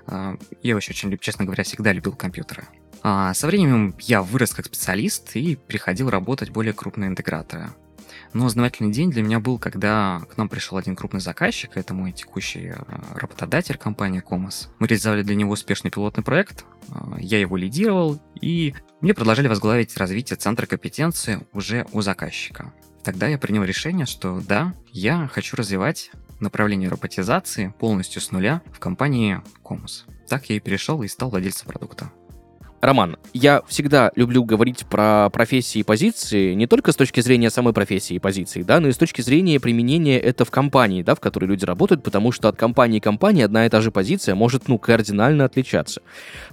Э, 0.07 0.37
я 0.63 0.75
вообще 0.75 0.93
очень, 0.93 1.17
честно 1.19 1.45
говоря, 1.45 1.65
всегда 1.65 1.93
любил 1.93 2.13
компьютеры. 2.13 2.65
А 3.03 3.35
со 3.35 3.49
временем 3.49 3.95
я 3.99 4.23
вырос 4.23 4.55
как 4.55 4.67
специалист 4.67 5.35
и 5.35 5.57
приходил 5.57 6.09
работать 6.09 6.51
более 6.51 6.73
крупные 6.73 7.09
интеграторы. 7.09 7.71
Но 8.35 8.49
знаменательный 8.49 8.93
день 8.93 9.11
для 9.11 9.23
меня 9.23 9.41
был, 9.41 9.59
когда 9.59 10.23
к 10.31 10.37
нам 10.37 10.49
пришел 10.49 10.79
один 10.79 10.97
крупный 10.97 11.21
заказчик, 11.21 11.77
это 11.77 11.93
мой 11.93 12.13
текущий 12.13 12.69
э, 12.69 12.77
работодатель, 13.15 13.77
компания 13.77 14.25
Comos. 14.27 14.69
Мы 14.79 14.87
реализовали 14.87 15.23
для 15.23 15.35
него 15.35 15.53
успешный 15.53 15.91
пилотный 15.91 16.25
проект, 16.25 16.65
э, 16.89 16.95
я 17.19 17.39
его 17.39 17.57
лидировал, 17.57 18.21
и 18.41 18.75
мне 19.01 19.13
предложили 19.13 19.49
возглавить 19.49 19.97
развитие 19.97 20.37
центра 20.37 20.67
компетенции 20.67 21.47
уже 21.53 21.87
у 21.93 22.01
заказчика. 22.01 22.73
Тогда 23.05 23.27
я 23.27 23.37
принял 23.37 23.65
решение, 23.65 24.07
что 24.07 24.41
да, 24.41 24.75
я 24.93 25.29
хочу 25.33 25.57
развивать 25.57 26.11
направление 26.41 26.89
роботизации 26.89 27.75
полностью 27.79 28.23
с 28.23 28.31
нуля 28.31 28.63
в 28.73 28.79
компании 28.79 29.41
Comos. 29.63 30.05
Так 30.29 30.49
я 30.49 30.57
и 30.57 30.61
перешел 30.61 31.03
и 31.03 31.09
стал 31.09 31.31
владельцем 31.31 31.69
продукта. 31.69 32.11
Роман, 32.83 33.17
я 33.33 33.63
всегда 33.69 34.11
люблю 34.17 34.43
говорить 34.43 34.85
про 34.87 35.31
профессии 35.31 35.79
и 35.79 35.83
позиции 35.85 36.55
не 36.55 36.67
только 36.67 36.91
с 36.91 36.97
точки 36.97 37.21
зрения 37.21 37.49
самой 37.49 37.73
профессии 37.73 38.15
и 38.15 38.19
позиции, 38.19 38.65
да, 38.65 38.81
но 38.81 38.89
и 38.89 38.93
с 38.93 38.97
точки 38.97 39.21
зрения 39.21 39.61
применения 39.61 40.19
это 40.19 40.45
в 40.45 40.51
компании, 40.51 41.05
да, 41.05 41.15
в 41.15 41.21
которой 41.21 41.45
люди 41.45 41.65
работают, 41.65 42.03
потому 42.03 42.33
что 42.33 42.49
от 42.49 42.57
компании 42.57 42.99
к 42.99 43.05
компании 43.05 43.45
одна 43.45 43.67
и 43.67 43.69
та 43.69 43.81
же 43.81 43.93
позиция 43.93 44.35
может, 44.35 44.67
ну, 44.67 44.79
кардинально 44.79 45.45
отличаться. 45.45 46.03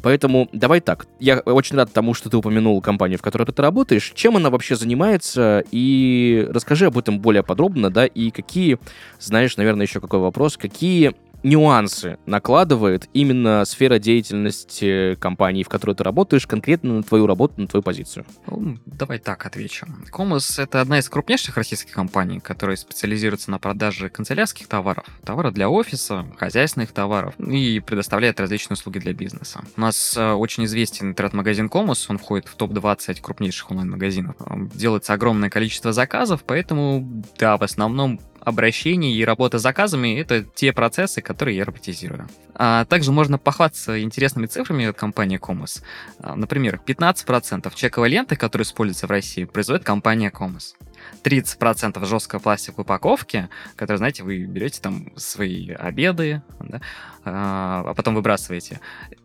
Поэтому 0.04 0.48
давай 0.54 0.82
так, 0.82 1.08
я 1.20 1.40
очень 1.40 1.78
рад 1.78 1.92
тому, 1.94 2.14
что 2.14 2.30
ты 2.30 2.38
упомянул 2.38 2.80
компанию, 2.80 3.18
в 3.18 3.24
которой 3.24 3.46
ты 3.46 3.60
работаешь, 3.64 4.12
чем 4.14 4.38
она 4.38 4.52
вообще 4.52 4.76
занимается, 4.76 5.64
и 5.72 6.48
расскажи 6.52 6.86
об 6.86 6.98
этом 7.00 7.20
более 7.20 7.42
подробно, 7.42 7.90
да, 7.90 8.06
и 8.06 8.30
какие, 8.30 8.78
знаешь, 9.20 9.58
наверное, 9.58 9.88
еще 9.88 10.00
какой 10.00 10.20
вопрос, 10.20 10.58
какие 10.58 11.16
нюансы 11.44 12.18
накладывает 12.26 13.08
именно 13.14 13.64
сфера 13.66 14.00
деятельности 14.00 15.16
компании, 15.16 15.64
в 15.64 15.70
которой 15.70 15.96
ты 15.96 16.04
работаешь, 16.04 16.48
конкретно 16.48 16.96
на 16.96 17.04
твою 17.04 17.28
работу, 17.28 17.62
на 17.62 17.68
твою 17.68 17.84
позицию? 17.84 18.26
Ну, 18.48 18.78
давай 18.86 19.20
так 19.20 19.46
отвечу. 19.46 19.88
Комус— 20.12 20.60
это 20.60 20.82
одна 20.82 21.00
из 21.00 21.10
крупнейших 21.10 21.58
российских 21.58 21.94
компаний, 21.94 22.40
которая 22.40 22.76
специализируется 22.76 23.52
на 23.52 23.60
продаже 23.60 24.10
канцелярских 24.10 24.68
товаров, 24.68 25.06
товаров 25.24 25.54
для 25.54 25.70
офиса, 25.70 26.26
хозяйственных 26.38 26.92
товаров 26.92 27.34
и 27.40 27.80
предоставляет 27.80 28.40
различные 28.40 28.76
услуги 28.76 29.00
для 29.00 29.14
бизнеса. 29.14 29.62
У 29.78 29.82
нас 29.82 30.16
э, 30.18 30.32
очень 30.32 30.66
известен 30.66 31.10
интернет-магазин 31.10 31.70
Комус, 31.70 32.10
он 32.10 32.18
входит 32.18 32.48
в 32.48 32.56
топ-20 32.56 33.22
крупнейших 33.22 33.72
онлайн-магазинов. 33.72 34.36
Делается 34.74 35.14
огромное 35.14 35.50
количество 35.50 35.94
заказов, 35.94 36.44
поэтому, 36.46 37.24
да, 37.38 37.58
в 37.58 37.64
основном 37.64 38.20
обращений 38.42 39.14
и 39.14 39.26
работа 39.26 39.60
с 39.60 39.62
заказами— 39.62 40.20
это 40.22 40.44
те 40.44 40.74
процессы, 40.74 41.22
которые 41.22 41.58
я 41.58 41.66
роботизирую. 41.66 42.28
А 42.56 42.86
также 42.86 43.12
можно 43.12 43.38
похвастаться 43.38 44.02
интересными 44.02 44.48
цифрами 44.48 44.86
от 44.86 44.98
компании 44.98 45.40
Comos. 45.40 45.82
А, 46.20 46.36
например, 46.36 46.82
15% 46.86 47.74
чековой 47.76 48.10
ленты, 48.10 48.36
которая 48.36 48.66
используется 48.66 49.08
в 49.08 49.12
России, 49.12 49.46
производит 49.46 49.86
компания 49.86 50.32
Comos. 50.32 50.76
30% 51.24 52.06
жесткой 52.06 52.40
пластиковой 52.40 52.84
упаковки, 52.84 53.50
которую, 53.76 54.00
знаете, 54.00 54.24
вы 54.24 54.46
берете 54.46 54.82
там 54.82 55.14
свои 55.16 55.72
обеды, 55.72 56.42
да, 56.60 56.82
а, 57.24 57.84
а 57.88 57.94
потом 57.94 58.16
выбрасываете. 58.16 58.80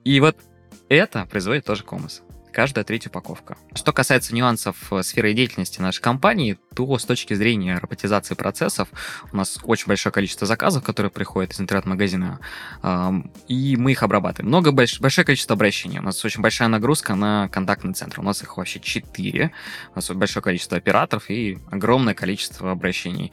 И 0.05 0.21
вот 0.21 0.37
это 0.89 1.27
производит 1.27 1.65
тоже 1.65 1.83
Комос 1.83 2.23
каждая 2.55 2.85
третья 2.85 3.11
упаковка. 3.11 3.57
Что 3.75 3.93
касается 3.93 4.35
нюансов 4.35 4.93
э, 4.93 5.03
сферы 5.03 5.35
деятельности 5.35 5.81
нашей 5.81 6.01
компании, 6.01 6.59
то 6.75 6.97
с 6.99 7.05
точки 7.05 7.35
зрения 7.35 7.79
роботизации 7.79 8.35
процессов 8.35 8.89
у 9.33 9.37
нас 9.37 9.59
очень 9.65 9.87
большое 9.87 10.13
количество 10.13 10.47
заказов, 10.47 10.83
которые 10.83 11.11
приходят 11.11 11.53
из 11.53 11.61
интернет-магазина, 11.61 12.41
и 13.49 13.77
мы 13.77 13.93
их 13.93 14.03
обрабатываем. 14.03 14.49
Много, 14.49 14.73
больш, 14.73 15.01
большое 15.01 15.25
количество 15.25 15.55
обращений. 15.55 15.99
У 15.99 16.03
нас 16.03 16.25
очень 16.25 16.43
большая 16.43 16.69
нагрузка 16.69 17.15
на 17.15 17.49
контактный 17.49 17.95
центр. 17.95 18.21
У 18.21 18.23
нас 18.23 18.43
их 18.43 18.57
вообще 18.57 18.81
4. 18.81 19.51
У 19.93 19.97
нас 19.97 20.11
большое 20.11 20.43
количество 20.43 20.77
операторов 20.77 21.31
и 21.31 21.59
огромное 21.71 22.15
количество 22.15 22.71
обращений. 22.71 23.33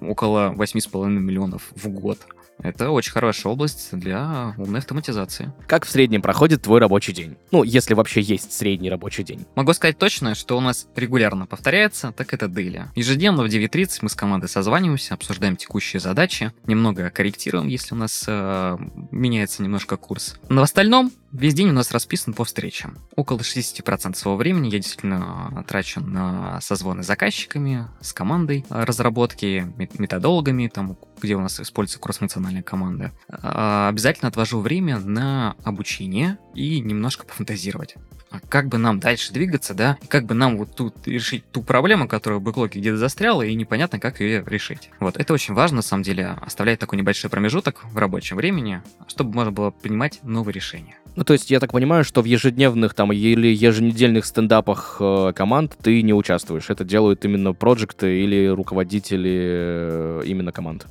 Около 0.00 0.52
8,5 0.52 1.08
миллионов 1.08 1.70
в 1.74 1.88
год. 1.88 2.18
Это 2.62 2.90
очень 2.90 3.12
хорошая 3.12 3.52
область 3.52 3.88
для 3.92 4.54
умной 4.58 4.80
автоматизации. 4.80 5.52
Как 5.66 5.84
в 5.84 5.90
среднем 5.90 6.22
проходит 6.22 6.62
твой 6.62 6.80
рабочий 6.80 7.12
день? 7.12 7.36
Ну, 7.50 7.62
если 7.62 7.94
вообще 7.94 8.20
есть 8.20 8.52
средний 8.52 8.90
рабочий 8.90 9.22
день. 9.22 9.46
Могу 9.54 9.72
сказать 9.72 9.98
точно, 9.98 10.34
что 10.34 10.56
у 10.56 10.60
нас 10.60 10.88
регулярно 10.96 11.46
повторяется, 11.46 12.12
так 12.12 12.34
это 12.34 12.48
дейли. 12.48 12.86
Ежедневно 12.94 13.44
в 13.44 13.46
9.30 13.46 13.98
мы 14.02 14.08
с 14.08 14.14
командой 14.14 14.48
созваниваемся, 14.48 15.14
обсуждаем 15.14 15.56
текущие 15.56 16.00
задачи, 16.00 16.52
немного 16.66 17.10
корректируем, 17.10 17.68
если 17.68 17.94
у 17.94 17.98
нас 17.98 18.24
э, 18.26 18.76
меняется 19.10 19.62
немножко 19.62 19.96
курс. 19.96 20.36
Но 20.48 20.60
в 20.60 20.64
остальном 20.64 21.12
Весь 21.30 21.52
день 21.52 21.68
у 21.68 21.72
нас 21.72 21.92
расписан 21.92 22.32
по 22.32 22.44
встречам. 22.44 22.96
Около 23.14 23.38
60% 23.38 24.14
своего 24.14 24.36
времени 24.38 24.68
я 24.68 24.78
действительно 24.78 25.62
трачу 25.68 26.00
на 26.00 26.58
созвоны 26.62 27.02
с 27.02 27.06
заказчиками, 27.06 27.86
с 28.00 28.14
командой 28.14 28.64
разработки, 28.70 29.70
методологами, 29.98 30.68
там, 30.68 30.96
где 31.20 31.34
у 31.36 31.40
нас 31.40 31.60
используется 31.60 32.00
кроссфункциональная 32.00 32.62
команда. 32.62 33.12
А, 33.28 33.88
обязательно 33.88 34.28
отвожу 34.28 34.60
время 34.60 34.98
на 34.98 35.56
обучение 35.64 36.38
и 36.54 36.80
немножко 36.80 37.26
пофантазировать. 37.26 37.96
А 38.30 38.40
как 38.40 38.68
бы 38.68 38.76
нам 38.76 39.00
дальше 39.00 39.32
двигаться, 39.32 39.74
да, 39.74 39.96
и 40.02 40.06
как 40.06 40.26
бы 40.26 40.34
нам 40.34 40.58
вот 40.58 40.74
тут 40.76 41.06
решить 41.06 41.50
ту 41.50 41.62
проблему, 41.62 42.06
которая 42.06 42.38
в 42.38 42.42
бэклоге 42.42 42.80
где-то 42.80 42.98
застряла, 42.98 43.42
и 43.42 43.54
непонятно, 43.54 43.98
как 43.98 44.20
ее 44.20 44.44
решить. 44.46 44.90
Вот, 45.00 45.16
это 45.16 45.32
очень 45.32 45.54
важно, 45.54 45.76
на 45.76 45.82
самом 45.82 46.02
деле, 46.02 46.36
оставлять 46.40 46.78
такой 46.78 46.98
небольшой 46.98 47.30
промежуток 47.30 47.84
в 47.84 47.96
рабочем 47.96 48.36
времени, 48.36 48.82
чтобы 49.06 49.34
можно 49.34 49.52
было 49.52 49.70
принимать 49.70 50.20
новые 50.22 50.52
решения. 50.52 50.96
Ну, 51.16 51.24
то 51.24 51.32
есть 51.32 51.50
я 51.50 51.58
так 51.58 51.72
понимаю, 51.72 52.04
что 52.04 52.22
в 52.22 52.26
ежедневных 52.26 52.94
там 52.94 53.12
или 53.12 53.48
еженедельных 53.48 54.24
стендапах 54.24 54.98
э, 55.00 55.32
команд 55.34 55.76
ты 55.82 56.02
не 56.02 56.12
участвуешь. 56.12 56.70
Это 56.70 56.84
делают 56.84 57.24
именно 57.24 57.54
проекты 57.54 58.22
или 58.22 58.46
руководители 58.46 59.36
э, 59.40 60.22
именно 60.26 60.52
команд. 60.52 60.86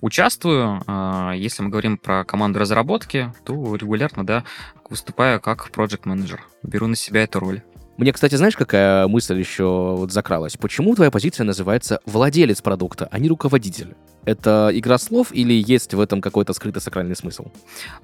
Участвую. 0.00 0.82
Э, 0.86 1.32
если 1.36 1.62
мы 1.62 1.70
говорим 1.70 1.98
про 1.98 2.24
команду 2.24 2.58
разработки, 2.58 3.32
то 3.44 3.74
регулярно, 3.76 4.24
да, 4.24 4.44
выступаю 4.88 5.40
как 5.40 5.70
проект 5.70 6.06
менеджер 6.06 6.44
Беру 6.62 6.86
на 6.86 6.96
себя 6.96 7.22
эту 7.22 7.40
роль. 7.40 7.62
Мне, 7.96 8.12
кстати, 8.12 8.34
знаешь, 8.34 8.56
какая 8.56 9.08
мысль 9.08 9.38
еще 9.38 9.94
вот 9.96 10.12
закралась? 10.12 10.56
Почему 10.58 10.94
твоя 10.94 11.10
позиция 11.10 11.44
называется 11.44 12.00
владелец 12.04 12.60
продукта, 12.60 13.08
а 13.10 13.18
не 13.18 13.28
руководитель? 13.28 13.94
Это 14.26 14.70
игра 14.72 14.98
слов 14.98 15.32
или 15.32 15.54
есть 15.54 15.94
в 15.94 16.00
этом 16.00 16.20
какой-то 16.20 16.52
скрытый 16.52 16.82
сакральный 16.82 17.16
смысл? 17.16 17.46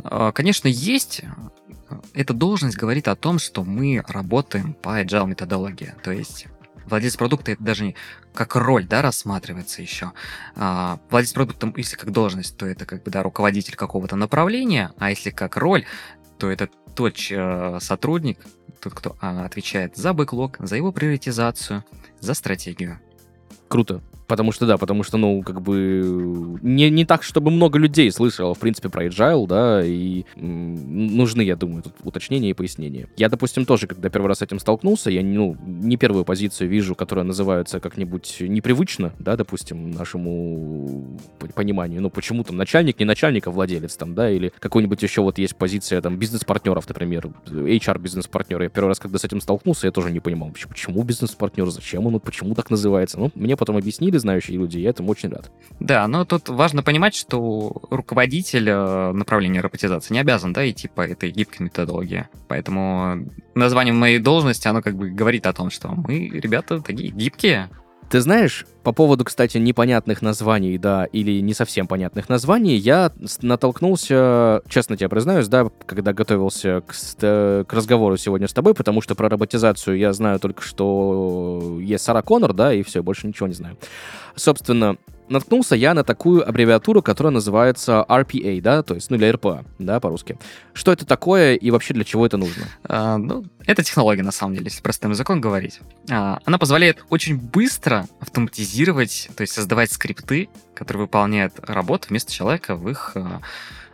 А, 0.03 0.33
Конечно, 0.33 0.69
есть. 0.69 1.23
Эта 2.15 2.33
должность 2.33 2.79
говорит 2.79 3.07
о 3.07 3.17
том, 3.17 3.39
что 3.39 3.65
мы 3.65 4.03
работаем 4.09 4.73
по 4.73 5.03
agile 5.03 5.27
методологии. 5.27 5.95
То 6.03 6.11
есть 6.11 6.47
владелец 6.87 7.17
продукта 7.17 7.53
это 7.53 7.63
даже 7.63 7.85
не 7.85 7.97
как 8.35 8.57
роль, 8.57 8.87
да, 8.87 9.03
рассматривается 9.03 9.83
еще. 9.83 10.13
А, 10.57 10.99
владелец 11.11 11.33
продукта, 11.33 11.73
если 11.77 11.97
как 11.97 12.11
должность, 12.11 12.57
то 12.57 12.67
это 12.67 12.87
как 12.87 13.03
бы, 13.03 13.11
да, 13.11 13.23
руководитель 13.23 13.77
какого-то 13.77 14.17
направления, 14.17 14.93
а 14.99 15.11
если 15.11 15.31
как 15.31 15.57
роль, 15.57 15.85
то 16.39 16.51
это 16.51 16.69
тот 16.95 17.17
э, 17.31 17.79
сотрудник, 17.81 18.39
тот, 18.81 18.95
кто 18.95 19.17
а, 19.21 19.45
отвечает 19.45 19.97
за 19.97 20.13
бэклог, 20.13 20.57
за 20.59 20.77
его 20.77 20.93
приоритизацию, 20.93 21.85
за 22.21 22.35
стратегию. 22.35 23.01
Круто. 23.69 24.03
Потому 24.33 24.51
что, 24.51 24.65
да, 24.65 24.79
потому 24.79 25.03
что, 25.03 25.19
ну, 25.19 25.43
как 25.43 25.61
бы, 25.61 26.59
не, 26.63 26.89
не 26.89 27.05
так, 27.05 27.23
чтобы 27.23 27.51
много 27.51 27.79
людей 27.79 28.11
слышало, 28.11 28.55
в 28.55 28.59
принципе, 28.59 28.89
про 28.89 29.05
agile, 29.05 29.47
да, 29.47 29.85
и 29.85 30.25
м, 30.37 31.17
нужны, 31.19 31.43
я 31.43 31.55
думаю, 31.55 31.83
тут 31.83 31.93
уточнения 32.03 32.49
и 32.49 32.55
пояснения. 32.55 33.09
Я, 33.19 33.29
допустим, 33.29 33.67
тоже, 33.67 33.87
когда 33.87 34.09
первый 34.09 34.29
раз 34.29 34.39
с 34.39 34.43
этим 34.43 34.59
столкнулся, 34.59 35.11
я, 35.11 35.23
ну, 35.23 35.55
не 35.67 35.99
первую 35.99 36.25
позицию 36.25 36.71
вижу, 36.71 36.95
которая 36.95 37.27
называется 37.27 37.79
как-нибудь 37.79 38.39
непривычно, 38.41 39.13
да, 39.19 39.37
допустим, 39.37 39.91
нашему 39.91 41.19
пониманию. 41.55 42.01
Ну, 42.01 42.09
почему 42.09 42.43
там 42.43 42.57
начальник, 42.57 43.01
не 43.01 43.05
начальник, 43.05 43.49
а 43.49 43.51
владелец 43.51 43.97
там, 43.97 44.15
да, 44.15 44.31
или 44.31 44.51
какой-нибудь 44.61 45.03
еще 45.03 45.21
вот 45.21 45.37
есть 45.37 45.57
позиция 45.57 46.01
там 46.01 46.17
бизнес-партнеров, 46.17 46.89
например, 46.89 47.29
HR 47.51 48.01
бизнес-партнер. 48.01 48.63
Я 48.63 48.71
первый 48.71 48.89
раз, 48.89 48.99
когда 48.99 49.19
с 49.19 49.25
этим 49.25 49.43
столкнулся, 49.43 49.89
я 49.89 49.93
тоже 49.93 50.11
не 50.11 50.21
понимал, 50.21 50.53
почему 50.67 51.03
бизнес-партнер, 51.03 51.69
зачем 51.69 52.07
он, 52.07 52.19
почему 52.19 52.55
так 52.55 52.71
называется. 52.71 53.19
Ну, 53.19 53.31
мне 53.35 53.59
потом 53.59 53.77
объяснили 53.77 54.22
знающие 54.23 54.57
люди, 54.57 54.79
я 54.79 54.91
этому 54.91 55.11
очень 55.11 55.29
рад. 55.29 55.51
Да, 55.81 56.07
но 56.09 56.25
тут 56.25 56.49
важно 56.49 56.83
понимать, 56.83 57.15
что 57.15 57.83
руководитель 57.91 58.69
э, 58.69 59.13
направления 59.13 59.61
роботизации 59.61 60.15
не 60.15 60.21
обязан, 60.21 60.53
да, 60.53 60.69
идти 60.69 60.89
по 60.89 61.03
этой 61.03 61.31
гибкой 61.31 61.67
методологии. 61.67 62.29
Поэтому 62.49 63.27
название 63.55 63.93
моей 63.93 64.19
должности, 64.19 64.69
оно 64.69 64.81
как 64.81 64.97
бы 64.97 65.11
говорит 65.11 65.47
о 65.47 65.53
том, 65.53 65.71
что 65.71 65.89
мы, 65.89 66.29
ребята, 66.29 66.81
такие 66.81 67.11
гибкие. 67.11 67.69
Ты 68.13 68.21
знаешь, 68.21 68.67
по 68.83 68.93
поводу, 68.93 69.25
кстати, 69.25 69.57
непонятных 69.57 70.21
названий, 70.21 70.77
да, 70.77 71.07
или 71.07 71.41
не 71.41 71.55
совсем 71.55 71.87
понятных 71.87 72.29
названий, 72.29 72.77
я 72.77 73.11
натолкнулся, 73.41 74.61
честно 74.69 74.99
тебе 74.99 75.09
признаюсь, 75.09 75.49
да, 75.49 75.71
когда 75.87 76.13
готовился 76.13 76.83
к, 76.83 76.93
ст- 76.93 77.21
к 77.23 77.69
разговору 77.71 78.19
сегодня 78.19 78.49
с 78.49 78.53
тобой, 78.53 78.75
потому 78.75 79.01
что 79.01 79.15
про 79.15 79.31
роботизацию 79.31 79.97
я 79.97 80.13
знаю 80.13 80.41
только, 80.41 80.61
что 80.61 81.79
есть 81.81 82.05
Сара 82.05 82.21
Коннор, 82.21 82.53
да, 82.53 82.75
и 82.75 82.83
все, 82.83 83.03
больше 83.03 83.27
ничего 83.27 83.47
не 83.47 83.55
знаю. 83.55 83.79
Собственно, 84.37 84.99
наткнулся 85.29 85.75
я 85.75 85.95
на 85.95 86.05
такую 86.05 86.47
аббревиатуру, 86.47 87.03
которая 87.03 87.33
называется 87.33 88.05
RPA, 88.09 88.61
да, 88.61 88.83
то 88.83 88.95
есть, 88.95 89.11
ну, 89.11 89.17
или 89.17 89.33
RPA, 89.33 89.65
да, 89.79 90.01
по-русски. 90.01 90.39
Что 90.73 90.93
это 90.93 91.07
такое 91.07 91.55
и 91.55 91.71
вообще 91.71 91.95
для 91.95 92.05
чего 92.05 92.27
это 92.27 92.37
нужно? 92.37 92.67
А, 92.85 93.17
ну, 93.17 93.45
это 93.67 93.83
технология, 93.83 94.23
на 94.23 94.33
самом 94.33 94.55
деле, 94.55 94.67
если 94.67 94.83
простым 94.83 95.11
языком 95.11 95.41
говорить. 95.41 95.81
А, 96.11 96.39
она 96.45 96.59
позволяет 96.59 97.05
очень 97.11 97.39
быстро 97.39 98.07
автоматизировать, 98.21 99.31
то 99.37 99.43
есть 99.43 99.53
создавать 99.53 99.93
скрипты, 99.93 100.49
которые 100.75 101.03
выполняют 101.03 101.55
работу 101.61 102.09
вместо 102.09 102.33
человека 102.33 102.77
в 102.77 102.89
их 102.89 103.13
а, 103.15 103.41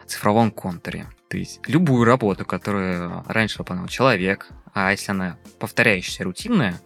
цифровом 0.06 0.50
контуре. 0.50 1.06
То 1.28 1.36
есть 1.36 1.60
любую 1.66 2.04
работу, 2.04 2.44
которую 2.44 3.24
раньше 3.28 3.58
выполнял 3.58 3.86
человек, 3.86 4.48
а 4.72 4.90
если 4.90 5.10
она 5.10 5.36
повторяющаяся, 5.58 6.24
рутинная, 6.24 6.80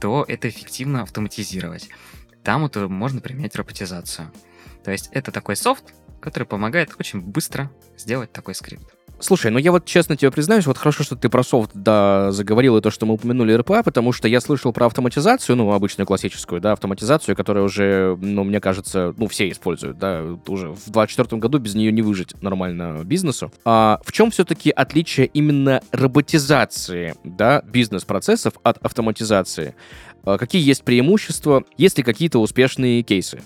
то 0.00 0.24
это 0.26 0.48
эффективно 0.48 1.02
автоматизировать. 1.02 1.88
Там 2.46 2.62
вот 2.62 2.76
можно 2.76 3.20
применять 3.20 3.56
роботизацию. 3.56 4.30
То 4.84 4.92
есть 4.92 5.08
это 5.10 5.32
такой 5.32 5.56
софт, 5.56 5.92
который 6.20 6.44
помогает 6.44 6.94
очень 6.96 7.20
быстро 7.20 7.72
сделать 7.98 8.30
такой 8.30 8.54
скрипт. 8.54 8.94
Слушай, 9.18 9.50
ну 9.50 9.58
я 9.58 9.72
вот 9.72 9.86
честно 9.86 10.16
тебе 10.16 10.30
признаюсь, 10.30 10.66
вот 10.66 10.76
хорошо, 10.76 11.02
что 11.02 11.16
ты 11.16 11.28
про 11.28 11.42
софт, 11.42 11.70
да, 11.74 12.32
заговорил, 12.32 12.76
и 12.76 12.82
то, 12.82 12.90
что 12.90 13.06
мы 13.06 13.14
упомянули 13.14 13.54
РПА, 13.54 13.82
потому 13.82 14.12
что 14.12 14.28
я 14.28 14.40
слышал 14.40 14.72
про 14.72 14.86
автоматизацию, 14.86 15.56
ну, 15.56 15.72
обычную 15.72 16.06
классическую, 16.06 16.60
да, 16.60 16.72
автоматизацию, 16.72 17.34
которая 17.34 17.64
уже, 17.64 18.16
ну, 18.20 18.44
мне 18.44 18.60
кажется, 18.60 19.14
ну, 19.16 19.26
все 19.26 19.50
используют, 19.50 19.98
да, 19.98 20.22
уже 20.46 20.68
в 20.68 20.90
24 20.90 21.40
году 21.40 21.58
без 21.58 21.74
нее 21.74 21.92
не 21.92 22.02
выжить 22.02 22.40
нормально 22.42 23.00
бизнесу. 23.04 23.50
А 23.64 24.00
в 24.04 24.12
чем 24.12 24.30
все-таки 24.30 24.70
отличие 24.70 25.26
именно 25.26 25.80
роботизации, 25.92 27.14
да, 27.24 27.62
бизнес-процессов 27.62 28.54
от 28.62 28.78
автоматизации? 28.84 29.74
А 30.24 30.38
Какие 30.38 30.62
есть 30.62 30.82
преимущества? 30.82 31.64
Есть 31.78 31.98
ли 31.98 32.04
какие-то 32.04 32.40
успешные 32.40 33.02
кейсы? 33.02 33.40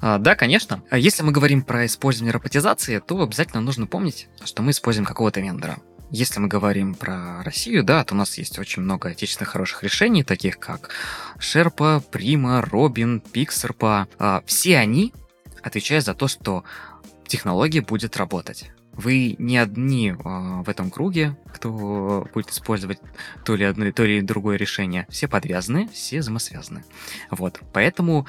А, 0.00 0.18
Да, 0.18 0.34
конечно. 0.34 0.82
А 0.90 0.98
Если 0.98 1.22
мы 1.22 1.32
говорим 1.32 1.62
про 1.62 1.86
использование 1.86 2.32
роботизации, 2.32 2.98
то 2.98 3.22
обязательно 3.22 3.60
нужно 3.60 3.86
помнить, 3.86 4.28
что 4.44 4.62
мы 4.62 4.70
используем 4.70 5.06
какого-то 5.06 5.40
вендора. 5.40 5.78
Если 6.10 6.40
мы 6.40 6.48
говорим 6.48 6.94
про 6.94 7.42
Россию, 7.42 7.84
да, 7.84 8.04
то 8.04 8.14
у 8.14 8.18
нас 8.18 8.36
есть 8.36 8.58
очень 8.58 8.82
много 8.82 9.08
отечественных 9.08 9.48
хороших 9.50 9.82
решений, 9.82 10.22
таких 10.22 10.58
как 10.58 10.90
Sherpa, 11.38 12.02
Prima, 12.12 12.62
Robin, 12.68 13.22
Pixarpa. 13.32 14.06
А, 14.18 14.42
Все 14.46 14.76
они 14.76 15.14
отвечают 15.62 16.04
за 16.04 16.14
то, 16.14 16.28
что 16.28 16.64
технология 17.26 17.80
будет 17.80 18.16
работать. 18.18 18.70
Вы 18.92 19.36
не 19.38 19.56
одни 19.56 20.12
в 20.12 20.68
этом 20.68 20.90
круге, 20.90 21.34
кто 21.54 22.28
будет 22.34 22.50
использовать 22.50 22.98
то 23.42 23.54
или 23.54 23.64
одно, 23.64 23.90
то 23.90 24.04
или 24.04 24.20
другое 24.20 24.58
решение. 24.58 25.06
Все 25.08 25.28
подвязаны, 25.28 25.88
все 25.94 26.18
взаимосвязаны. 26.18 26.84
Вот, 27.30 27.60
поэтому 27.72 28.26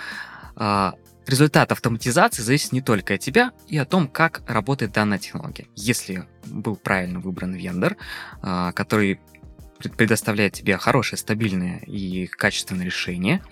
результат 1.27 1.71
автоматизации 1.71 2.41
зависит 2.41 2.71
не 2.71 2.81
только 2.81 3.15
от 3.15 3.19
тебя 3.21 3.51
и 3.67 3.77
о 3.77 3.85
том, 3.85 4.07
как 4.07 4.43
работает 4.47 4.91
данная 4.93 5.19
технология. 5.19 5.67
Если 5.75 6.27
был 6.45 6.75
правильно 6.75 7.19
выбран 7.19 7.53
вендор, 7.53 7.97
а, 8.41 8.71
который 8.73 9.19
пред- 9.79 9.95
предоставляет 9.95 10.53
тебе 10.53 10.77
хорошее, 10.77 11.17
стабильное 11.17 11.79
и 11.79 12.27
качественное 12.27 12.85
решение, 12.85 13.43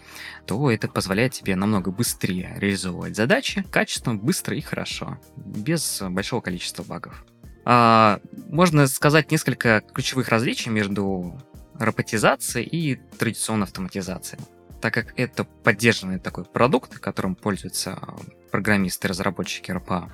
то 0.45 0.71
это 0.71 0.87
позволяет 0.87 1.33
тебе 1.33 1.55
намного 1.55 1.91
быстрее 1.91 2.55
реализовывать 2.57 3.15
задачи, 3.15 3.63
качественно, 3.71 4.15
быстро 4.15 4.55
и 4.55 4.61
хорошо, 4.61 5.19
без 5.35 6.01
большого 6.01 6.41
количества 6.41 6.83
багов. 6.83 7.25
А, 7.63 8.19
можно 8.47 8.87
сказать 8.87 9.31
несколько 9.31 9.81
ключевых 9.93 10.29
различий 10.29 10.71
между 10.71 11.39
роботизацией 11.75 12.67
и 12.67 12.95
традиционной 13.17 13.65
автоматизацией 13.65 14.41
так 14.81 14.93
как 14.93 15.13
это 15.15 15.43
поддержанный 15.43 16.19
такой 16.19 16.43
продукт, 16.43 16.99
которым 16.99 17.35
пользуются 17.35 17.93
а, 17.93 18.17
программисты, 18.51 19.07
разработчики 19.07 19.71
RPA, 19.71 20.11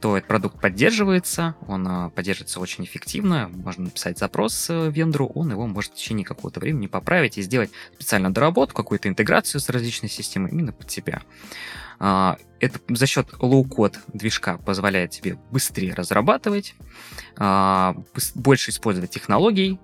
то 0.00 0.16
этот 0.16 0.28
продукт 0.28 0.60
поддерживается, 0.60 1.54
он 1.66 1.86
а, 1.88 2.10
поддерживается 2.10 2.60
очень 2.60 2.84
эффективно, 2.84 3.48
можно 3.48 3.84
написать 3.84 4.18
запрос 4.18 4.68
э, 4.68 4.90
вендору, 4.90 5.26
он 5.34 5.52
его 5.52 5.66
может 5.66 5.92
в 5.92 5.94
течение 5.94 6.26
какого-то 6.26 6.60
времени 6.60 6.88
поправить 6.88 7.38
и 7.38 7.42
сделать 7.42 7.70
специальную 7.94 8.32
доработку, 8.32 8.76
какую-то 8.82 9.08
интеграцию 9.08 9.60
с 9.60 9.68
различной 9.68 10.08
системой 10.08 10.50
именно 10.50 10.72
под 10.72 10.88
тебя. 10.88 11.22
А, 12.00 12.36
Это 12.60 12.80
за 12.88 13.06
счет 13.06 13.28
low-code 13.38 13.98
движка 14.08 14.58
позволяет 14.58 15.12
тебе 15.12 15.38
быстрее 15.50 15.94
разрабатывать, 15.94 16.74
больше 18.34 18.70
использовать 18.70 19.10
технологий, 19.10 19.78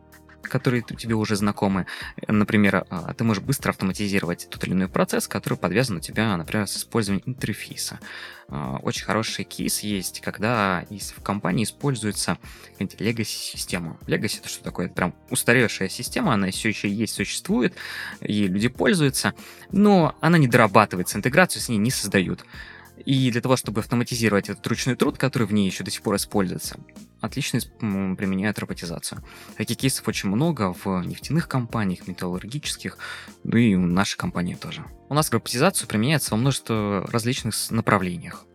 которые 0.49 0.83
тебе 0.83 1.15
уже 1.15 1.37
знакомы. 1.37 1.87
Например, 2.27 2.85
а, 2.91 3.15
ты 3.15 3.25
можешь 3.25 3.43
быстро 3.43 3.71
автоматизировать 3.71 4.49
тот 4.51 4.65
или 4.65 4.73
иной 4.73 4.89
процесс, 4.89 5.29
который 5.29 5.59
подвязан 5.59 5.97
у 5.97 6.01
тебя, 6.01 6.37
например, 6.37 6.67
с 6.67 6.77
использованием 6.77 7.23
интерфейса. 7.27 7.99
А, 8.49 8.77
Очень 8.83 9.05
хороший 9.05 9.45
кейс 9.45 9.81
есть, 9.81 10.21
когда 10.21 10.85
в 10.91 11.23
компании 11.23 11.65
используется 11.65 12.39
legacy-система. 12.79 13.99
Legacy 14.07 14.41
это 14.41 14.49
что 14.49 14.63
такое? 14.63 14.87
Это 14.87 14.95
прям 14.95 15.15
устаревшая 15.31 15.89
система, 15.89 16.35
она 16.35 16.51
все 16.51 16.69
еще 16.69 16.89
есть, 16.89 17.15
существует, 17.15 17.75
и 18.21 18.47
люди 18.47 18.69
пользуются, 18.69 19.35
но 19.73 20.17
она 20.21 20.39
не 20.39 20.49
дорабатывается, 20.49 21.17
интеграцию 21.19 21.63
с 21.63 21.69
ней 21.69 21.79
не 21.79 21.91
создают. 21.91 22.45
И 23.05 23.31
для 23.31 23.41
того, 23.41 23.57
чтобы 23.57 23.81
автоматизировать 23.81 24.49
этот 24.49 24.67
ручной 24.67 24.95
труд, 24.97 25.19
который 25.19 25.47
в 25.47 25.53
ней 25.53 25.67
еще 25.67 25.85
до 25.85 25.91
сих 25.91 26.03
пор 26.03 26.17
используется, 26.17 26.79
отлично 27.21 27.61
применяют 27.81 28.59
роботизацию. 28.59 29.23
Таких 29.57 29.79
кейсов 29.79 30.07
очень 30.09 30.29
много 30.29 30.73
в 30.73 31.05
нефтяных 31.05 31.49
компаниях, 31.49 32.07
металлургических, 32.07 32.97
ну 33.43 33.57
и 33.57 33.75
в 33.75 33.81
нашей 33.81 34.17
компании 34.17 34.55
тоже. 34.55 34.85
У 35.09 35.15
нас 35.15 35.31
роботизацию 35.31 35.89
применяется 35.89 36.31
во 36.31 36.37
множестве 36.37 37.01
различных 37.01 37.55
направлениях. 37.71 38.47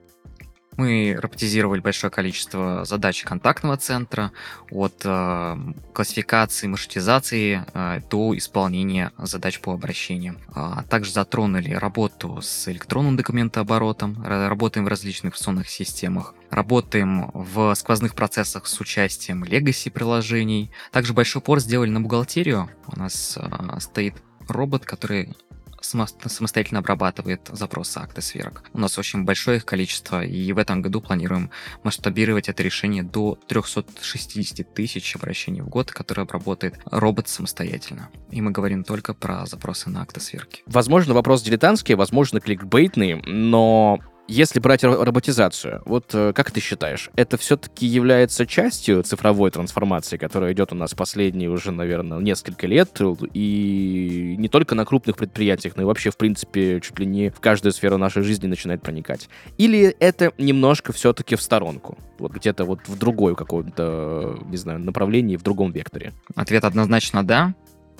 Мы 0.79 1.13
роботизировали 1.19 1.81
большое 1.81 2.09
количество 2.09 2.85
задач 2.85 3.23
контактного 3.25 3.75
центра, 3.75 4.31
от 4.71 5.01
э, 5.03 5.57
классификации, 5.93 6.67
маршрутизации 6.67 7.65
э, 7.73 7.99
до 8.09 8.37
исполнения 8.37 9.11
задач 9.17 9.59
по 9.59 9.73
обращениям. 9.73 10.37
А 10.55 10.83
также 10.83 11.11
затронули 11.11 11.73
работу 11.73 12.39
с 12.41 12.69
электронным 12.69 13.17
документооборотом, 13.17 14.23
работаем 14.23 14.85
в 14.85 14.87
различных 14.87 15.33
информационных 15.33 15.67
системах, 15.67 16.33
работаем 16.49 17.29
в 17.33 17.75
сквозных 17.75 18.15
процессах 18.15 18.65
с 18.65 18.79
участием 18.79 19.43
legacy 19.43 19.91
приложений. 19.91 20.71
Также 20.93 21.11
большой 21.11 21.41
упор 21.41 21.59
сделали 21.59 21.89
на 21.89 21.99
бухгалтерию. 21.99 22.69
У 22.87 22.97
нас 22.97 23.37
э, 23.37 23.79
стоит 23.81 24.13
робот, 24.47 24.85
который 24.85 25.35
самостоятельно 25.81 26.79
обрабатывает 26.79 27.49
запросы 27.51 27.97
акты 27.97 28.21
сверок. 28.21 28.63
У 28.73 28.79
нас 28.79 28.97
очень 28.97 29.23
большое 29.23 29.57
их 29.57 29.65
количество, 29.65 30.23
и 30.23 30.51
в 30.51 30.57
этом 30.57 30.81
году 30.81 31.01
планируем 31.01 31.51
масштабировать 31.83 32.49
это 32.49 32.63
решение 32.63 33.03
до 33.03 33.37
360 33.47 34.73
тысяч 34.73 35.15
обращений 35.15 35.61
в 35.61 35.69
год, 35.69 35.91
которые 35.91 36.23
обработает 36.23 36.79
робот 36.85 37.27
самостоятельно. 37.27 38.09
И 38.31 38.41
мы 38.41 38.51
говорим 38.51 38.83
только 38.83 39.13
про 39.13 39.45
запросы 39.45 39.89
на 39.89 40.01
акты 40.01 40.19
сверки. 40.19 40.63
Возможно, 40.65 41.13
вопрос 41.13 41.41
дилетантский, 41.41 41.95
возможно, 41.95 42.39
кликбейтный, 42.39 43.21
но 43.25 43.99
если 44.29 44.59
брать 44.59 44.83
роботизацию, 44.83 45.81
вот 45.85 46.11
э, 46.13 46.33
как 46.33 46.51
ты 46.51 46.59
считаешь, 46.59 47.09
это 47.15 47.37
все-таки 47.37 47.87
является 47.87 48.45
частью 48.45 49.01
цифровой 49.03 49.49
трансформации, 49.49 50.17
которая 50.17 50.53
идет 50.53 50.71
у 50.71 50.75
нас 50.75 50.93
последние 50.93 51.49
уже, 51.49 51.71
наверное, 51.71 52.19
несколько 52.19 52.67
лет, 52.67 53.01
и 53.33 54.35
не 54.37 54.47
только 54.47 54.75
на 54.75 54.85
крупных 54.85 55.17
предприятиях, 55.17 55.75
но 55.75 55.81
и 55.81 55.85
вообще, 55.85 56.11
в 56.11 56.17
принципе, 56.17 56.79
чуть 56.79 56.99
ли 56.99 57.05
не 57.05 57.29
в 57.29 57.39
каждую 57.39 57.73
сферу 57.73 57.97
нашей 57.97 58.23
жизни 58.23 58.47
начинает 58.47 58.81
проникать? 58.81 59.29
Или 59.57 59.95
это 59.99 60.31
немножко 60.37 60.93
все-таки 60.93 61.35
в 61.35 61.41
сторонку? 61.41 61.97
Вот 62.19 62.31
где-то 62.31 62.65
вот 62.65 62.87
в 62.87 62.97
другой 62.97 63.35
каком-то, 63.35 64.39
не 64.45 64.57
знаю, 64.57 64.79
направлении, 64.79 65.37
в 65.37 65.43
другом 65.43 65.71
векторе? 65.71 66.13
Ответ 66.35 66.65
однозначно 66.65 67.25
да. 67.25 67.55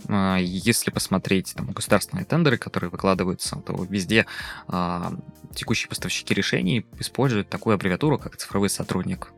А, 0.07 0.37
если 0.37 0.91
посмотреть 0.91 1.53
там, 1.55 1.71
государственные 1.71 2.25
тендеры, 2.25 2.57
которые 2.57 2.89
выкладываются, 2.89 3.57
то 3.57 3.85
везде 3.89 4.25
а, 4.67 5.13
текущие 5.53 5.89
поставщики 5.89 6.33
решений 6.33 6.85
используют 6.99 7.49
такую 7.49 7.73
аббревиатуру, 7.73 8.17
как 8.17 8.37
цифровой 8.37 8.69
сотрудник. 8.69 9.31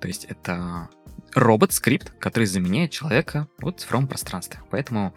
То 0.00 0.08
есть 0.08 0.24
это 0.24 0.88
робот-скрипт, 1.34 2.10
который 2.18 2.44
заменяет 2.44 2.90
человека 2.90 3.48
в 3.58 3.70
цифровом 3.72 4.08
пространстве. 4.08 4.60
Поэтому 4.70 5.14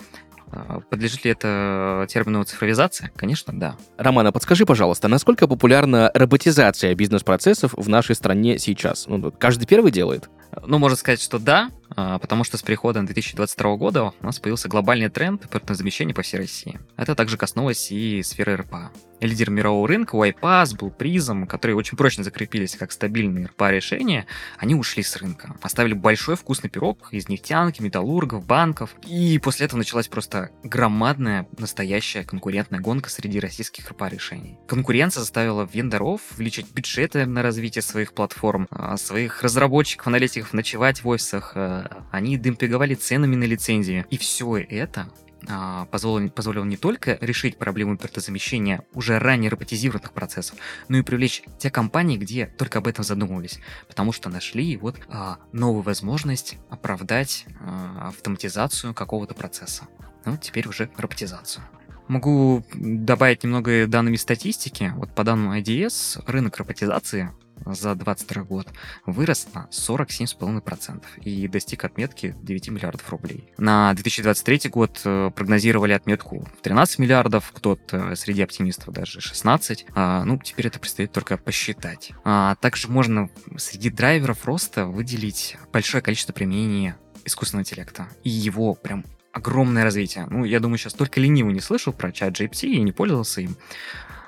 а, 0.52 0.80
Подлежит 0.89 1.26
ли 1.26 1.32
это 1.32 2.06
термину 2.10 2.43
цифровизация? 2.43 3.12
Конечно, 3.15 3.58
да. 3.58 3.76
Романа, 3.98 4.32
подскажи, 4.32 4.65
пожалуйста, 4.65 5.08
насколько 5.08 5.48
популярна 5.48 6.12
роботизация 6.13 6.93
бизнес-процессов 6.95 7.74
в 7.76 7.89
нашей 7.89 8.15
стране 8.15 8.60
сейчас? 8.60 9.06
Ну, 9.08 9.32
каждый 9.32 9.65
первый 9.65 9.91
делает? 9.91 10.30
Ну, 10.65 10.78
можно 10.78 10.95
сказать, 10.95 11.21
что 11.21 11.39
да, 11.39 11.69
а, 11.85 11.85
потому 11.96 12.44
что 12.44 12.58
с 12.58 12.62
приходом 12.62 13.06
2022 13.06 13.76
года 13.78 14.14
у 14.20 14.26
нас 14.26 14.40
появился 14.40 14.70
глобальный 14.70 15.10
тренд 15.10 15.46
замещения 15.70 16.14
по 16.14 16.22
всей 16.22 16.38
России. 16.38 16.80
Это 16.98 17.16
также 17.16 17.38
коснулось 17.38 17.92
и 17.92 18.22
сферы 18.24 18.56
РПА. 18.58 18.92
Лидер 19.22 19.50
мирового 19.50 19.88
рынка 19.88 20.18
UiPath 20.18 20.78
был 20.78 20.92
призом, 20.92 21.48
которые 21.48 21.78
очень 21.78 21.98
прочно 21.98 22.24
закрепились 22.24 22.76
как 22.76 22.92
стабильные 22.92 23.46
РПА 23.48 23.72
решения, 23.72 24.26
они 24.58 24.76
ушли 24.76 25.04
с 25.04 25.16
рынка. 25.16 25.56
Оставили 25.62 25.94
большой 25.94 26.36
вкусный 26.36 26.70
пирог 26.70 27.08
из 27.12 27.30
нефтянки, 27.30 27.82
металлургов, 27.82 28.46
банков. 28.46 28.94
И 29.08 29.40
после 29.40 29.66
этого 29.66 29.78
началась 29.78 30.08
просто 30.08 30.52
громадная, 30.64 31.48
настоящая 31.58 32.24
конкурентная 32.24 32.80
гонка 32.80 33.10
среди 33.10 33.40
российских 33.40 33.90
РПА 33.90 34.10
решений. 34.10 34.60
Конкуренция 34.68 35.22
заставила 35.22 35.68
вендоров 35.72 36.22
увеличить 36.36 36.72
бюджеты 36.72 37.26
на 37.26 37.42
развитие 37.42 37.82
своих 37.82 38.14
платформ, 38.14 38.68
а, 38.70 38.98
своих 38.98 39.44
разработчиков, 39.44 40.08
аналитиков 40.08 40.54
ночевать 40.54 41.04
в 41.04 41.08
офисах, 41.08 41.54
а, 41.56 41.85
они 42.12 42.38
демпинговали 42.38 42.95
ценами 42.95 43.36
на 43.36 43.43
лицензии. 43.43 44.06
И 44.10 44.17
все 44.17 44.58
это 44.58 45.10
а, 45.48 45.86
позволило, 45.86 46.30
позволило 46.30 46.63
не 46.63 46.78
только 46.78 47.17
решить 47.21 47.58
проблему 47.58 47.93
импортозамещения 47.93 48.84
уже 48.93 49.19
ранее 49.19 49.50
роботизированных 49.50 50.12
процессов, 50.13 50.58
но 50.88 50.98
и 50.98 51.02
привлечь 51.02 51.43
те 51.60 51.69
компании, 51.69 52.17
где 52.17 52.48
только 52.48 52.80
об 52.80 52.88
этом 52.88 53.04
задумывались, 53.04 53.60
потому 53.88 54.12
что 54.12 54.30
нашли 54.30 54.78
вот 54.78 55.00
а, 55.10 55.38
новую 55.52 55.84
возможность 55.84 56.58
оправдать 56.69 57.45
а, 57.60 58.10
автоматизацию 58.10 58.93
какого-то 58.93 59.34
процесса. 59.34 59.84
Ну, 60.26 60.38
теперь 60.38 60.67
уже 60.67 60.89
роботизацию. 60.98 61.63
Могу 62.08 62.63
добавить 62.74 63.43
немного 63.43 63.88
данными 63.88 64.15
статистики. 64.15 64.91
Вот 64.95 65.13
по 65.15 65.24
данным 65.24 65.52
IDS, 65.54 66.24
рынок 66.28 66.58
роботизации 66.58 67.32
за 67.65 67.96
2022 67.96 68.44
год 68.44 68.68
вырос 69.06 69.48
на 69.54 69.68
47,5% 69.72 71.04
и 71.22 71.48
достиг 71.48 71.86
отметки 71.86 72.36
9 72.41 72.70
миллиардов 72.70 73.10
рублей. 73.10 73.52
На 73.58 73.94
2023 73.94 74.70
год 74.70 75.02
э, 75.04 75.32
прогнозировали 75.36 75.94
отметку 75.94 76.48
в 76.58 76.62
13 76.62 77.00
миллиардов, 77.00 77.52
кто-то 77.54 78.15
среди 78.15 78.41
оптимистов 78.44 78.94
даже 78.94 79.22
16. 79.22 79.86
А, 79.96 80.24
ну, 80.26 80.38
теперь 80.38 80.68
это 80.68 80.80
предстоит 80.80 81.12
только 81.12 81.38
посчитать. 81.38 82.12
А, 82.24 82.56
также 82.56 82.88
можно 82.88 83.30
среди 83.58 83.89
драйверов 83.89 84.46
роста 84.46 84.86
выделить 84.86 85.58
большое 85.72 86.02
количество 86.02 86.34
применений 86.34 86.94
искусственного 87.26 87.63
интеллекта 87.63 88.08
и 88.24 88.30
его 88.30 88.76
прям 88.76 89.04
огромное 89.36 89.84
развитие. 89.84 90.28
Ну, 90.30 90.46
я 90.46 90.62
думаю, 90.62 90.78
сейчас 90.78 90.94
только 90.94 91.20
ленивый 91.20 91.54
не 91.54 91.60
слышал 91.60 91.91
про 91.91 92.13
чат 92.13 92.39
GPT 92.39 92.68
и 92.68 92.82
не 92.82 92.94
пользовался 92.94 93.41
им. 93.41 93.58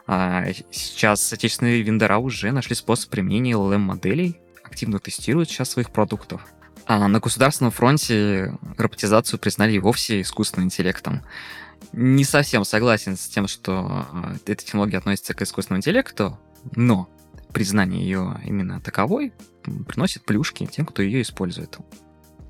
А 0.07 0.45
сейчас 0.71 1.33
отечественные 1.33 1.81
вендора 1.81 2.17
уже 2.17 2.51
нашли 2.51 2.75
способ 2.75 3.09
применения 3.09 3.51
LLM-моделей, 3.51 4.39
активно 4.63 4.99
тестируют 4.99 5.49
сейчас 5.49 5.71
своих 5.71 5.91
продуктов. 5.91 6.45
А 6.85 7.05
на 7.09 7.19
государственном 7.19 7.71
фронте 7.71 8.57
роботизацию 8.77 9.37
признали 9.37 9.73
и 9.73 9.79
вовсе 9.79 10.21
искусственным 10.21 10.67
интеллектом. 10.67 11.23
Не 11.91 12.23
совсем 12.23 12.63
согласен 12.63 13.17
с 13.17 13.27
тем, 13.27 13.47
что 13.49 14.07
а, 14.11 14.35
эта 14.45 14.63
технология 14.63 14.97
относится 14.97 15.33
к 15.33 15.41
искусственному 15.41 15.79
интеллекту, 15.79 16.39
но 16.75 17.09
признание 17.53 18.01
ее 18.01 18.39
именно 18.45 18.79
таковой 18.79 19.33
приносит 19.87 20.23
плюшки 20.23 20.65
тем, 20.65 20.85
кто 20.85 21.01
ее 21.01 21.21
использует. 21.21 21.77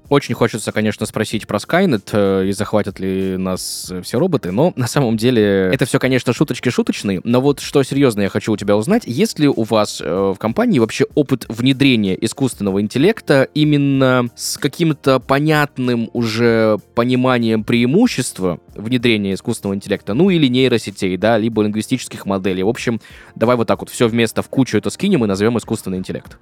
Очень 0.10 0.36
хочется, 0.36 0.72
конечно, 0.72 1.06
спросить 1.06 1.48
про 1.48 1.58
Skynet 1.58 2.10
э, 2.14 2.46
и 2.48 2.54
захватят 2.54 2.98
ли 3.00 3.36
нас 3.36 3.92
э, 3.92 4.02
все 4.02 4.18
роботы, 4.18 4.52
но 4.52 4.72
на 4.78 4.88
самом 4.88 5.18
деле 5.18 5.70
это 5.74 5.86
все, 5.86 6.00
конечно, 6.00 6.32
шуточки 6.32 6.70
шуточные, 6.70 7.20
но 7.26 7.42
вот 7.42 7.60
что 7.60 7.84
серьезно 7.84 8.22
я 8.22 8.30
хочу 8.30 8.54
у 8.54 8.58
тебя 8.58 8.78
узнать, 8.78 9.04
есть 9.06 9.38
ли 9.38 9.50
у 9.50 9.64
вас 9.64 10.02
э, 10.02 10.34
в 10.34 10.38
компании 10.38 10.80
вообще 10.80 11.08
опыт 11.14 11.46
внедрения 11.50 12.18
искусственного 12.24 12.80
интеллекта 12.80 13.50
именно 13.54 14.30
с 14.38 14.58
каким-то 14.58 15.20
понятным 15.20 16.10
уже 16.14 16.78
пониманием 16.96 17.66
преимущества 17.66 18.62
внедрения 18.76 19.34
искусственного 19.34 19.76
интеллекта, 19.76 20.14
ну 20.14 20.30
или 20.30 20.48
нейросетей, 20.48 21.18
да, 21.18 21.38
либо 21.38 21.64
лингвистических 21.64 22.26
моделей. 22.26 22.64
В 22.64 22.70
общем, 22.70 23.02
давай 23.36 23.58
вот 23.58 23.68
так 23.68 23.82
вот 23.82 23.90
все 23.90 24.08
вместо 24.08 24.42
в 24.42 24.48
кучу 24.48 24.78
это 24.78 24.90
скинем 24.90 25.26
и 25.26 25.28
назовем 25.28 25.58
искусственный 25.58 25.98
интеллект. 25.98 26.38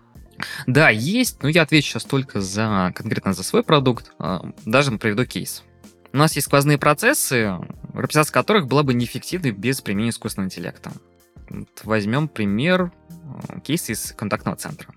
Да, 0.68 0.90
есть, 0.90 1.42
но 1.44 1.50
я 1.50 1.64
отвечу 1.64 1.90
сейчас 1.90 2.04
только 2.04 2.42
за 2.42 2.92
конкретно 2.96 3.34
за 3.34 3.44
свой 3.44 3.64
продукт. 3.64 4.12
А, 4.20 4.52
даже 4.66 4.92
приведу 4.98 5.26
кейс. 5.26 5.64
У 6.14 6.18
нас 6.18 6.36
есть 6.36 6.48
сквозные 6.48 6.78
процессы, 6.78 7.58
роботизация 7.94 8.34
которых 8.34 8.68
была 8.68 8.84
бы 8.84 8.94
неэффективной 8.94 9.52
без 9.52 9.82
применения 9.82 10.12
искусственного 10.12 10.48
интеллекта. 10.48 10.92
Вот 11.50 11.82
возьмем 11.84 12.28
пример 12.28 12.92
а, 13.50 13.60
кейса 13.60 13.92
из 13.92 14.14
контактного 14.14 14.58
центра. 14.58 14.94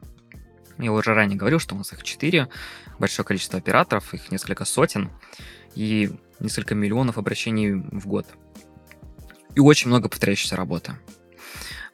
Я 0.78 0.92
уже 0.92 1.12
ранее 1.12 1.36
говорил, 1.36 1.58
что 1.58 1.74
у 1.74 1.78
нас 1.78 1.92
их 1.92 2.04
четыре, 2.04 2.48
большое 2.98 3.26
количество 3.26 3.58
операторов, 3.58 4.14
их 4.14 4.30
несколько 4.30 4.64
сотен 4.64 5.10
и 5.74 6.10
несколько 6.38 6.74
миллионов 6.74 7.18
обращений 7.18 7.72
в 7.72 8.06
год. 8.06 8.26
И 9.56 9.60
очень 9.60 9.88
много 9.88 10.08
повторяющейся 10.08 10.54
работы. 10.54 10.94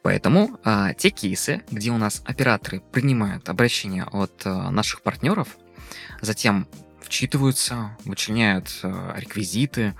Поэтому 0.05 0.59
а, 0.63 0.93
те 0.93 1.09
кейсы, 1.09 1.63
где 1.71 1.89
у 1.89 1.97
нас 1.97 2.21
операторы 2.25 2.79
принимают 2.79 3.49
обращения 3.49 4.03
от 4.03 4.43
а, 4.45 4.69
наших 4.69 5.01
партнеров, 5.01 5.57
затем 6.21 6.67
вчитываются, 7.01 7.97
вычленяют 8.05 8.69
а, 8.83 9.15
реквизиты, 9.17 9.95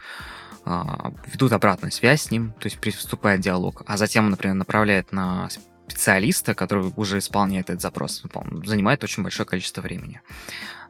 а, 0.64 1.12
ведут 1.26 1.54
обратную 1.54 1.92
связь 1.92 2.22
с 2.22 2.30
ним, 2.30 2.54
то 2.60 2.68
есть 2.68 2.78
приступает 2.78 3.42
диалог, 3.42 3.82
а 3.88 3.98
затем, 3.98 4.30
например, 4.30 4.54
направляет 4.54 5.12
на 5.12 5.50
специалиста, 5.88 6.54
который 6.54 6.94
уже 6.96 7.18
исполняет 7.18 7.72
этот 7.72 7.82
запрос, 7.82 8.22
занимает 8.64 9.04
очень 9.04 9.24
большое 9.24 9.48
количество 9.48 9.82
времени. 9.82 10.22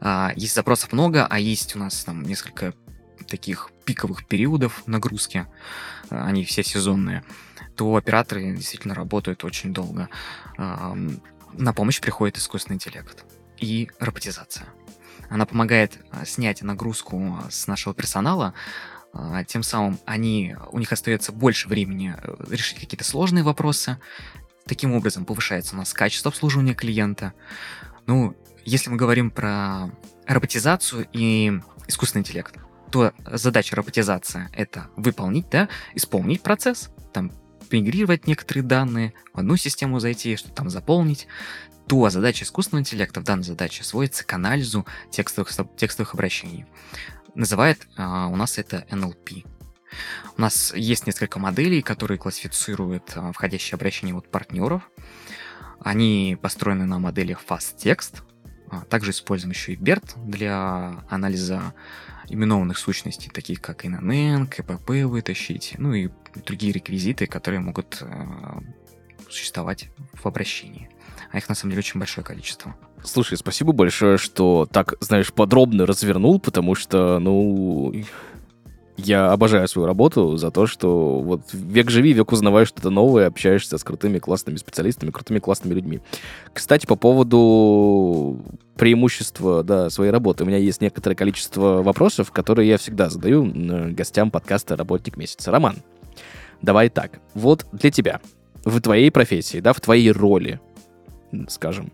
А, 0.01 0.33
есть 0.35 0.55
запросов 0.55 0.91
много, 0.91 1.25
а 1.25 1.39
есть 1.39 1.73
у 1.77 1.79
нас 1.79 2.03
там 2.03 2.21
несколько 2.23 2.73
таких 3.29 3.71
пиковых 3.85 4.27
периодов 4.27 4.85
нагрузки, 4.87 5.47
они 6.09 6.43
все 6.43 6.63
сезонные 6.63 7.23
то 7.75 7.95
операторы 7.95 8.55
действительно 8.55 8.95
работают 8.95 9.43
очень 9.43 9.73
долго. 9.73 10.09
На 10.57 11.73
помощь 11.73 12.01
приходит 12.01 12.37
искусственный 12.37 12.75
интеллект 12.75 13.25
и 13.57 13.89
роботизация. 13.99 14.67
Она 15.29 15.45
помогает 15.45 15.97
а, 16.11 16.25
снять 16.25 16.61
нагрузку 16.61 17.39
с 17.49 17.65
нашего 17.67 17.95
персонала, 17.95 18.53
а, 19.13 19.43
тем 19.45 19.63
самым 19.63 19.97
они, 20.05 20.55
у 20.71 20.77
них 20.77 20.91
остается 20.91 21.31
больше 21.31 21.67
времени 21.67 22.13
э, 22.15 22.35
решить 22.49 22.79
какие-то 22.79 23.05
сложные 23.05 23.43
вопросы, 23.43 23.97
Таким 24.67 24.93
образом 24.93 25.25
повышается 25.25 25.75
у 25.75 25.77
нас 25.77 25.93
качество 25.93 26.29
обслуживания 26.29 26.73
клиента. 26.73 27.33
Ну, 28.07 28.35
если 28.63 28.89
мы 28.89 28.97
говорим 28.97 29.29
про 29.29 29.91
роботизацию 30.25 31.07
и 31.13 31.59
искусственный 31.87 32.21
интеллект, 32.21 32.55
то 32.91 33.13
задача 33.25 33.75
роботизации— 33.75 34.49
это 34.53 34.87
выполнить, 34.95 35.49
да, 35.49 35.69
исполнить 35.93 36.41
процесс, 36.41 36.89
там, 37.13 37.31
мигрировать 37.71 38.27
некоторые 38.27 38.63
данные, 38.63 39.13
в 39.33 39.39
одну 39.39 39.57
систему 39.57 39.99
зайти, 39.99 40.35
что 40.35 40.49
там 40.51 40.69
заполнить, 40.69 41.27
то 41.87 42.09
задача 42.09 42.43
искусственного 42.43 42.81
интеллекта 42.81 43.21
в 43.21 43.23
данной 43.23 43.43
задаче 43.43 43.83
сводится 43.83 44.25
к 44.25 44.33
анализу 44.33 44.85
текстовых, 45.11 45.51
текстовых 45.77 46.13
обращений. 46.13 46.65
Называет 47.35 47.87
а, 47.97 48.27
у 48.27 48.35
нас 48.35 48.57
это 48.57 48.85
NLP. 48.89 49.45
У 50.37 50.41
нас 50.41 50.73
есть 50.73 51.05
несколько 51.05 51.39
моделей, 51.39 51.81
которые 51.81 52.17
классифицируют 52.17 53.11
а, 53.15 53.31
входящие 53.31 53.75
обращения 53.75 54.15
от 54.15 54.29
партнеров. 54.29 54.89
Они 55.79 56.37
построены 56.41 56.85
на 56.85 56.99
моделях 56.99 57.43
FastText. 57.47 58.21
А, 58.75 58.85
также 58.85 59.11
используем 59.11 59.51
еще 59.51 59.73
и 59.73 59.75
BERT 59.75 60.15
для 60.25 61.03
анализа 61.09 61.73
именованных 62.27 62.77
сущностей, 62.77 63.29
таких 63.29 63.61
как 63.61 63.85
INN, 63.85 64.47
КПП 64.47 65.05
вытащить, 65.05 65.75
ну 65.77 65.93
и 65.93 66.09
другие 66.45 66.73
реквизиты, 66.73 67.27
которые 67.27 67.59
могут 67.59 67.99
э, 68.01 68.05
существовать 69.29 69.89
в 70.13 70.25
обращении. 70.25 70.89
А 71.31 71.37
их 71.37 71.47
на 71.47 71.55
самом 71.55 71.71
деле 71.71 71.79
очень 71.79 71.99
большое 71.99 72.25
количество. 72.25 72.75
Слушай, 73.03 73.37
спасибо 73.37 73.71
большое, 73.71 74.17
что 74.17 74.67
так, 74.71 74.95
знаешь, 74.99 75.31
подробно 75.31 75.85
развернул, 75.85 76.39
потому 76.39 76.75
что, 76.75 77.19
ну, 77.19 77.93
я 78.97 79.31
обожаю 79.31 79.67
свою 79.67 79.87
работу 79.87 80.37
за 80.37 80.51
то, 80.51 80.67
что 80.67 81.19
вот 81.19 81.41
век 81.53 81.89
живи, 81.89 82.13
век 82.13 82.31
узнаваешь 82.31 82.69
что-то 82.69 82.89
новое, 82.89 83.27
общаешься 83.27 83.77
с 83.77 83.83
крутыми 83.83 84.19
классными 84.19 84.57
специалистами, 84.57 85.11
крутыми 85.11 85.39
классными 85.39 85.73
людьми. 85.73 86.01
Кстати, 86.53 86.85
по 86.85 86.95
поводу 86.95 88.41
преимущества 88.77 89.63
да, 89.63 89.89
своей 89.89 90.11
работы. 90.11 90.43
У 90.43 90.47
меня 90.47 90.57
есть 90.57 90.81
некоторое 90.81 91.15
количество 91.15 91.81
вопросов, 91.81 92.31
которые 92.31 92.69
я 92.69 92.77
всегда 92.77 93.09
задаю 93.09 93.51
гостям 93.93 94.31
подкаста 94.31 94.75
«Работник 94.75 95.17
месяца». 95.17 95.51
Роман, 95.51 95.77
давай 96.61 96.89
так. 96.89 97.19
Вот 97.33 97.65
для 97.71 97.91
тебя, 97.91 98.21
в 98.63 98.79
твоей 98.81 99.11
профессии, 99.11 99.59
да, 99.59 99.73
в 99.73 99.79
твоей 99.79 100.11
роли, 100.11 100.59
скажем, 101.47 101.91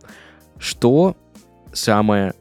что 0.58 1.18
самое 1.74 2.34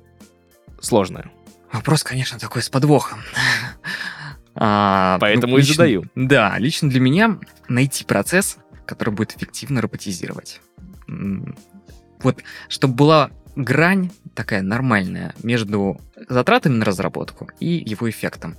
сложное? 0.81 1.31
Вопрос, 1.73 2.03
конечно, 2.03 2.38
такой 2.38 2.62
с 2.62 2.68
подвохом. 2.68 3.20
А, 4.54 5.18
Поэтому 5.20 5.52
ну, 5.52 5.58
лично, 5.58 5.72
и 5.72 5.74
задаю. 5.74 6.04
Да, 6.14 6.58
лично 6.58 6.88
для 6.88 7.00
меня 7.00 7.38
найти 7.68 8.04
процесс, 8.04 8.58
который 8.86 9.14
будет 9.14 9.36
эффективно 9.36 9.80
роботизировать. 9.80 10.60
Вот, 11.06 12.42
чтобы 12.68 12.94
была 12.94 13.30
грань 13.56 14.10
такая 14.34 14.62
нормальная 14.62 15.34
между 15.42 16.00
затратами 16.28 16.74
на 16.74 16.84
разработку 16.84 17.50
и 17.60 17.82
его 17.86 18.08
эффектом. 18.08 18.56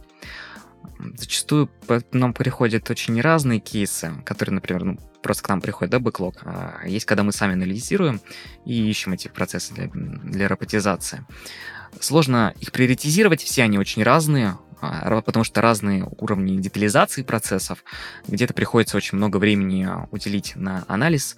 Зачастую 1.15 1.69
нам 2.11 2.33
приходят 2.33 2.89
очень 2.89 3.19
разные 3.21 3.59
кейсы, 3.59 4.11
которые, 4.23 4.55
например, 4.55 4.83
ну, 4.83 4.99
просто 5.21 5.43
к 5.43 5.49
нам 5.49 5.61
приходит, 5.61 5.91
да, 5.91 5.99
бэклог. 5.99 6.41
А 6.43 6.81
есть, 6.85 7.05
когда 7.05 7.23
мы 7.23 7.31
сами 7.31 7.53
анализируем 7.53 8.21
и 8.65 8.89
ищем 8.89 9.13
эти 9.13 9.27
процессы 9.27 9.73
для, 9.73 9.87
для 9.87 10.47
роботизации. 10.47 11.25
Сложно 11.99 12.53
их 12.59 12.71
приоритизировать, 12.71 13.41
все 13.41 13.63
они 13.63 13.77
очень 13.77 14.03
разные, 14.03 14.57
потому 14.81 15.43
что 15.43 15.61
разные 15.61 16.07
уровни 16.17 16.57
детализации 16.57 17.23
процессов, 17.23 17.83
где-то 18.27 18.53
приходится 18.53 18.97
очень 18.97 19.17
много 19.17 19.37
времени 19.37 19.83
а, 19.83 20.07
уделить 20.11 20.55
на 20.55 20.83
анализ, 20.87 21.35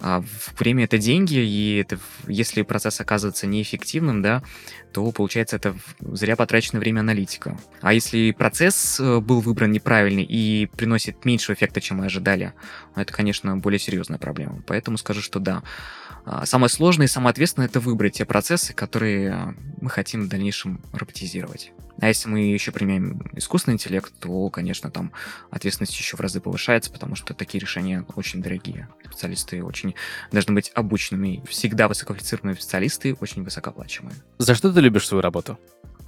а 0.00 0.22
время 0.56 0.84
это 0.84 0.96
деньги, 0.96 1.38
и 1.38 1.78
это, 1.78 1.98
если 2.28 2.62
процесс 2.62 3.00
оказывается 3.00 3.48
неэффективным, 3.48 4.22
да, 4.22 4.44
то 4.92 5.10
получается 5.10 5.56
это 5.56 5.76
зря 6.00 6.36
потраченное 6.36 6.80
время 6.80 7.00
аналитика. 7.00 7.58
А 7.80 7.92
если 7.92 8.30
процесс 8.30 9.00
э, 9.00 9.18
был 9.18 9.40
выбран 9.40 9.72
неправильный 9.72 10.22
и 10.22 10.66
приносит 10.66 11.24
меньше 11.24 11.52
эффекта, 11.52 11.80
чем 11.80 11.96
мы 11.96 12.06
ожидали, 12.06 12.52
это, 12.94 13.12
конечно, 13.12 13.56
более 13.56 13.80
серьезная 13.80 14.18
проблема. 14.18 14.62
Поэтому 14.68 14.98
скажу, 14.98 15.20
что 15.20 15.40
да, 15.40 15.64
а, 16.07 16.07
самое 16.44 16.68
сложное 16.68 17.06
и 17.06 17.10
самое 17.10 17.30
ответственное 17.30 17.68
это 17.68 17.80
выбрать 17.80 18.14
те 18.14 18.24
процессы, 18.24 18.72
которые 18.72 19.32
а, 19.32 19.54
мы 19.80 19.90
хотим 19.90 20.24
в 20.24 20.28
дальнейшем 20.28 20.80
роботизировать. 20.92 21.72
А 22.00 22.06
если 22.06 22.28
мы 22.28 22.40
еще 22.40 22.70
применяем 22.70 23.22
искусственный 23.34 23.74
интеллект, 23.74 24.12
то, 24.20 24.48
конечно, 24.50 24.90
там 24.90 25.12
ответственность 25.50 25.98
еще 25.98 26.16
в 26.16 26.20
разы 26.20 26.40
повышается, 26.40 26.92
потому 26.92 27.16
что 27.16 27.34
такие 27.34 27.60
решения 27.60 28.04
очень 28.14 28.40
дорогие. 28.40 28.88
Специалисты 29.04 29.64
очень 29.64 29.94
должны 30.30 30.54
быть 30.54 30.70
обученными. 30.74 31.42
Всегда 31.48 31.88
высококвалифицированные 31.88 32.54
специалисты 32.54 33.16
очень 33.20 33.42
высокооплачиваемые. 33.42 34.16
За 34.38 34.54
что 34.54 34.72
ты 34.72 34.80
любишь 34.80 35.08
свою 35.08 35.22
работу? 35.22 35.58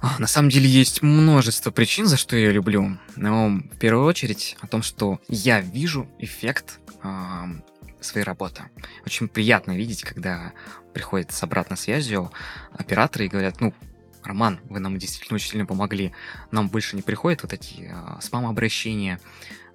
А, 0.01 0.17
на 0.17 0.27
самом 0.27 0.49
деле 0.49 0.67
есть 0.67 1.01
множество 1.01 1.71
причин, 1.71 2.05
за 2.05 2.17
что 2.17 2.37
я 2.37 2.51
люблю. 2.51 2.97
Но 3.17 3.49
в 3.49 3.77
первую 3.77 4.05
очередь 4.05 4.57
о 4.61 4.67
том, 4.67 4.81
что 4.83 5.19
я 5.27 5.59
вижу 5.59 6.07
эффект 6.19 6.79
своей 8.01 8.25
работы. 8.25 8.63
Очень 9.05 9.27
приятно 9.27 9.75
видеть, 9.75 10.03
когда 10.03 10.53
приходят 10.93 11.31
с 11.31 11.43
обратной 11.43 11.77
связью 11.77 12.31
операторы 12.73 13.25
и 13.25 13.29
говорят, 13.29 13.61
ну, 13.61 13.73
Роман, 14.23 14.59
вы 14.69 14.79
нам 14.79 14.97
действительно 14.97 15.35
очень 15.35 15.51
сильно 15.51 15.65
помогли. 15.65 16.13
Нам 16.51 16.69
больше 16.69 16.95
не 16.95 17.01
приходят 17.01 17.41
вот 17.43 17.53
эти 17.53 17.91
э, 17.91 18.21
спам-обращения, 18.21 19.19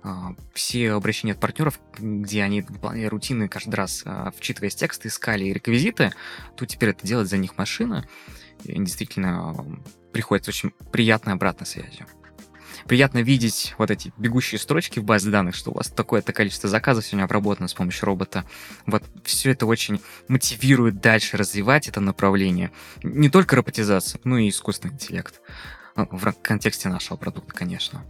э, 0.05 0.09
все 0.55 0.93
обращения 0.93 1.33
от 1.33 1.41
партнеров, 1.41 1.81
где 1.99 2.43
они 2.43 2.63
выполняли 2.63 3.07
рутины 3.07 3.49
каждый 3.49 3.75
раз, 3.75 4.03
э, 4.05 4.31
вчитываясь 4.37 4.77
тексты, 4.77 5.09
искали 5.09 5.47
реквизиты, 5.47 6.13
то 6.57 6.65
теперь 6.65 6.91
это 6.91 7.07
делает 7.07 7.29
за 7.29 7.39
них 7.39 7.59
машина. 7.59 8.07
И 8.65 8.73
действительно 8.79 9.55
э, 9.57 10.11
приходит 10.13 10.47
очень 10.47 10.71
приятная 10.93 11.35
обратная 11.35 11.67
связь 11.67 11.99
приятно 12.87 13.19
видеть 13.19 13.75
вот 13.79 13.91
эти 13.91 14.13
бегущие 14.17 14.59
строчки 14.59 14.99
в 14.99 15.05
базе 15.05 15.31
данных, 15.31 15.55
что 15.55 15.71
у 15.71 15.75
вас 15.75 15.89
такое-то 15.89 16.33
количество 16.33 16.69
заказов 16.69 17.07
сегодня 17.07 17.25
обработано 17.25 17.69
с 17.69 17.75
помощью 17.75 18.07
робота. 18.07 18.45
Вот 18.87 19.03
все 19.25 19.51
это 19.53 19.67
очень 19.67 20.01
мотивирует 20.29 21.01
дальше 21.01 21.37
развивать 21.37 21.89
это 21.89 22.01
направление. 22.01 22.73
Не 23.03 23.31
только 23.31 23.57
роботизацию, 23.57 24.21
но 24.25 24.39
и 24.39 24.49
искусственный 24.49 24.95
интеллект. 24.95 25.41
Ну, 25.97 26.09
в 26.11 26.33
контексте 26.43 26.89
нашего 26.89 27.17
продукта, 27.17 27.55
конечно. 27.55 28.05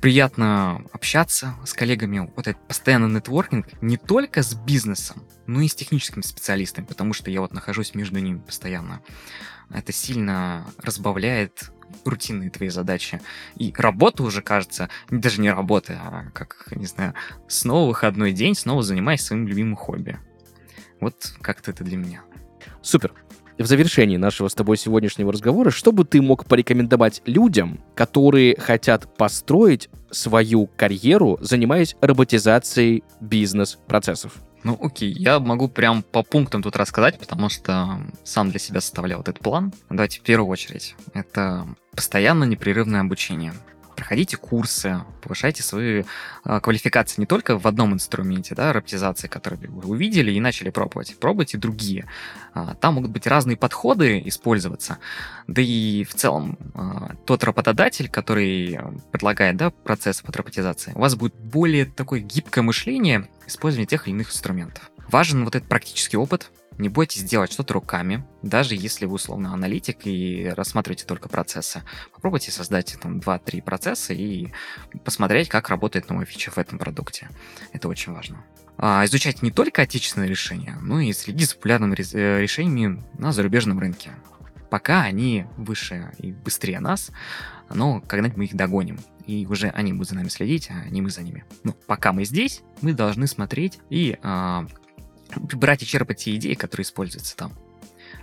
Приятно 0.00 0.84
общаться 0.92 1.56
с 1.64 1.72
коллегами, 1.72 2.30
вот 2.36 2.46
этот 2.46 2.66
постоянный 2.68 3.08
нетворкинг 3.08 3.82
не 3.82 3.96
только 3.96 4.42
с 4.42 4.54
бизнесом, 4.54 5.24
но 5.46 5.62
и 5.62 5.68
с 5.68 5.74
техническими 5.74 6.22
специалистами, 6.22 6.84
потому 6.84 7.14
что 7.14 7.30
я 7.30 7.40
вот 7.40 7.52
нахожусь 7.52 7.94
между 7.94 8.18
ними 8.18 8.38
постоянно. 8.38 9.00
Это 9.70 9.92
сильно 9.92 10.66
разбавляет 10.78 11.72
рутинные 12.04 12.50
твои 12.50 12.68
задачи. 12.68 13.20
И 13.56 13.72
работа 13.76 14.22
уже 14.22 14.42
кажется, 14.42 14.88
даже 15.10 15.40
не 15.40 15.50
работа, 15.50 16.00
а 16.02 16.30
как, 16.32 16.68
не 16.74 16.86
знаю, 16.86 17.14
снова 17.48 17.88
выходной 17.88 18.32
день, 18.32 18.54
снова 18.54 18.82
занимаясь 18.82 19.22
своим 19.22 19.46
любимым 19.46 19.76
хобби. 19.76 20.18
Вот 21.00 21.34
как-то 21.40 21.70
это 21.70 21.84
для 21.84 21.96
меня. 21.96 22.22
Супер. 22.82 23.12
В 23.58 23.64
завершении 23.64 24.18
нашего 24.18 24.48
с 24.48 24.54
тобой 24.54 24.76
сегодняшнего 24.76 25.32
разговора, 25.32 25.70
что 25.70 25.90
бы 25.90 26.04
ты 26.04 26.20
мог 26.20 26.44
порекомендовать 26.44 27.22
людям, 27.24 27.82
которые 27.94 28.54
хотят 28.58 29.16
построить 29.16 29.88
свою 30.10 30.66
карьеру, 30.66 31.38
занимаясь 31.40 31.96
роботизацией 32.02 33.02
бизнес-процессов? 33.20 34.34
Ну, 34.64 34.78
окей, 34.80 35.12
я 35.12 35.38
могу 35.38 35.68
прям 35.68 36.02
по 36.02 36.22
пунктам 36.22 36.62
тут 36.62 36.76
рассказать, 36.76 37.18
потому 37.18 37.48
что 37.48 38.00
сам 38.24 38.50
для 38.50 38.58
себя 38.58 38.80
составлял 38.80 39.20
этот 39.20 39.38
план. 39.38 39.72
Давайте 39.90 40.20
в 40.20 40.22
первую 40.22 40.48
очередь. 40.48 40.96
Это 41.14 41.66
постоянно 41.94 42.44
непрерывное 42.44 43.00
обучение 43.00 43.52
проходите 43.96 44.36
курсы, 44.36 45.00
повышайте 45.22 45.62
свою 45.62 46.04
э, 46.44 46.60
квалификацию 46.60 47.20
не 47.20 47.26
только 47.26 47.58
в 47.58 47.66
одном 47.66 47.94
инструменте, 47.94 48.54
да, 48.54 48.72
роботизации, 48.72 49.26
который 49.26 49.58
вы 49.68 49.88
увидели 49.88 50.30
и 50.30 50.38
начали 50.38 50.70
пробовать, 50.70 51.18
пробуйте 51.18 51.58
другие. 51.58 52.06
Э, 52.54 52.74
там 52.80 52.94
могут 52.94 53.10
быть 53.10 53.26
разные 53.26 53.56
подходы 53.56 54.22
использоваться, 54.26 54.98
да 55.48 55.62
и 55.62 56.04
в 56.04 56.14
целом 56.14 56.58
э, 56.74 57.14
тот 57.24 57.42
работодатель, 57.42 58.08
который 58.08 58.78
предлагает 59.10 59.56
да, 59.56 59.70
процесс 59.70 60.20
под 60.20 60.36
роботизации, 60.36 60.92
у 60.94 61.00
вас 61.00 61.16
будет 61.16 61.34
более 61.34 61.86
такое 61.86 62.20
гибкое 62.20 62.62
мышление 62.62 63.28
использования 63.46 63.86
тех 63.86 64.06
или 64.06 64.14
иных 64.14 64.30
инструментов. 64.30 64.90
Важен 65.08 65.44
вот 65.44 65.54
этот 65.54 65.68
практический 65.68 66.16
опыт, 66.16 66.50
не 66.78 66.88
бойтесь 66.88 67.22
делать 67.22 67.52
что-то 67.52 67.74
руками, 67.74 68.24
даже 68.42 68.74
если 68.74 69.06
вы 69.06 69.14
условно 69.14 69.52
аналитик 69.54 70.06
и 70.06 70.52
рассматриваете 70.54 71.06
только 71.06 71.28
процессы. 71.28 71.82
Попробуйте 72.12 72.50
создать 72.50 72.96
там 73.00 73.18
2-3 73.18 73.62
процесса 73.62 74.12
и 74.12 74.52
посмотреть, 75.04 75.48
как 75.48 75.70
работает 75.70 76.10
новая 76.10 76.26
фича 76.26 76.50
в 76.50 76.58
этом 76.58 76.78
продукте. 76.78 77.30
Это 77.72 77.88
очень 77.88 78.12
важно. 78.12 78.44
А, 78.78 79.04
изучать 79.06 79.42
не 79.42 79.50
только 79.50 79.82
отечественные 79.82 80.28
решения, 80.28 80.76
но 80.82 81.00
и 81.00 81.12
следить 81.12 81.48
за 81.48 81.56
популярными 81.56 81.94
э, 81.94 82.40
решениями 82.40 83.04
на 83.18 83.32
зарубежном 83.32 83.78
рынке. 83.78 84.10
Пока 84.70 85.02
они 85.02 85.46
выше 85.56 86.12
и 86.18 86.32
быстрее 86.32 86.80
нас, 86.80 87.10
но 87.72 88.00
когда-нибудь 88.00 88.36
мы 88.36 88.44
их 88.44 88.54
догоним. 88.54 88.98
И 89.26 89.46
уже 89.46 89.68
они 89.70 89.92
будут 89.92 90.08
за 90.08 90.14
нами 90.14 90.28
следить, 90.28 90.70
а 90.70 90.88
не 90.88 91.02
мы 91.02 91.10
за 91.10 91.22
ними. 91.22 91.44
Ну, 91.64 91.74
пока 91.86 92.12
мы 92.12 92.24
здесь, 92.24 92.62
мы 92.80 92.92
должны 92.92 93.26
смотреть 93.26 93.78
и 93.90 94.18
э, 94.22 94.66
брать 95.52 95.82
и 95.82 95.86
черпать 95.86 96.18
те 96.18 96.34
идеи, 96.36 96.54
которые 96.54 96.84
используются 96.84 97.36
там, 97.36 97.52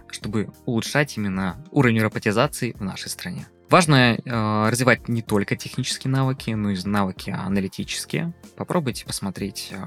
чтобы 0.09 0.51
улучшать 0.65 1.17
именно 1.17 1.63
уровень 1.71 2.01
роботизации 2.01 2.71
в 2.73 2.83
нашей 2.83 3.09
стране. 3.09 3.47
Важно 3.69 4.15
э, 4.15 4.69
развивать 4.69 5.07
не 5.07 5.21
только 5.21 5.55
технические 5.55 6.11
навыки, 6.11 6.51
но 6.51 6.69
и 6.69 6.77
навыки 6.85 7.31
аналитические. 7.31 8.33
Попробуйте 8.55 9.05
посмотреть, 9.05 9.71
э, 9.71 9.77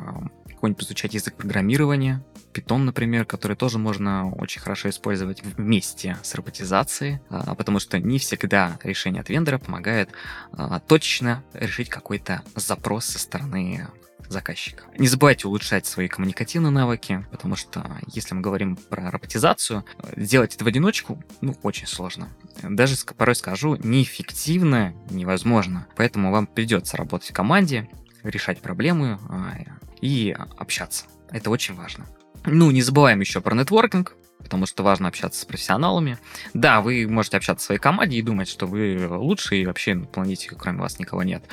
какой-нибудь 0.67 0.85
изучать 0.85 1.15
язык 1.15 1.37
программирования, 1.37 2.25
Python, 2.53 2.79
например, 2.79 3.25
который 3.25 3.57
тоже 3.57 3.79
можно 3.79 4.33
очень 4.33 4.61
хорошо 4.61 4.89
использовать 4.89 5.43
вместе 5.43 6.17
с 6.23 6.35
роботизацией, 6.35 7.21
э, 7.31 7.55
потому 7.57 7.79
что 7.79 7.99
не 8.01 8.19
всегда 8.19 8.79
решение 8.83 9.21
от 9.21 9.29
вендора 9.29 9.59
помогает 9.59 10.11
э, 10.59 10.81
точно 10.89 11.45
решить 11.53 11.89
какой-то 11.89 12.43
запрос 12.57 13.05
со 13.05 13.19
стороны 13.21 13.87
заказчика. 14.29 14.85
Не 14.99 15.07
забывайте 15.07 15.47
улучшать 15.47 15.87
свои 15.87 16.09
коммуникативные 16.09 16.73
навыки, 16.73 17.25
потому 17.31 17.55
что 17.55 17.87
если 18.13 18.35
мы 18.35 18.41
говорим 18.41 18.75
про 18.77 19.13
роботизацию, 19.13 19.85
сделать 20.17 20.57
это 20.57 20.65
в 20.65 20.67
одиночку, 20.67 21.23
ну, 21.43 21.57
очень 21.63 21.87
сложно. 21.87 22.31
Даже 22.61 22.97
порой 23.17 23.37
скажу, 23.37 23.77
неэффективно 23.77 24.95
невозможно. 25.11 25.87
Поэтому 25.95 26.33
вам 26.33 26.49
придется 26.49 26.97
работать 26.97 27.31
в 27.31 27.35
команде, 27.35 27.89
решать 28.25 28.61
проблемы 28.61 29.19
а, 29.29 29.55
и 30.01 30.37
общаться. 30.57 31.07
Это 31.31 31.51
очень 31.51 31.75
важно. 31.75 32.07
Ну, 32.45 32.71
не 32.71 32.83
забываем 32.83 33.21
еще 33.21 33.41
про 33.41 33.55
нетворкинг, 33.55 34.17
потому 34.39 34.67
что 34.67 34.85
важно 34.85 35.09
общаться 35.09 35.41
с 35.41 35.45
профессионалами. 35.45 36.19
Да, 36.55 36.81
вы 36.81 37.07
можете 37.09 37.37
общаться 37.37 37.65
в 37.65 37.67
своей 37.67 37.81
команде 37.81 38.19
и 38.19 38.23
думать, 38.23 38.49
что 38.49 38.67
вы 38.67 39.09
лучшие 39.11 39.63
и 39.63 39.67
вообще 39.67 39.95
на 39.95 40.07
планете 40.07 40.51
кроме 40.57 40.79
вас 40.79 40.99
никого 40.99 41.25
нет. 41.25 41.45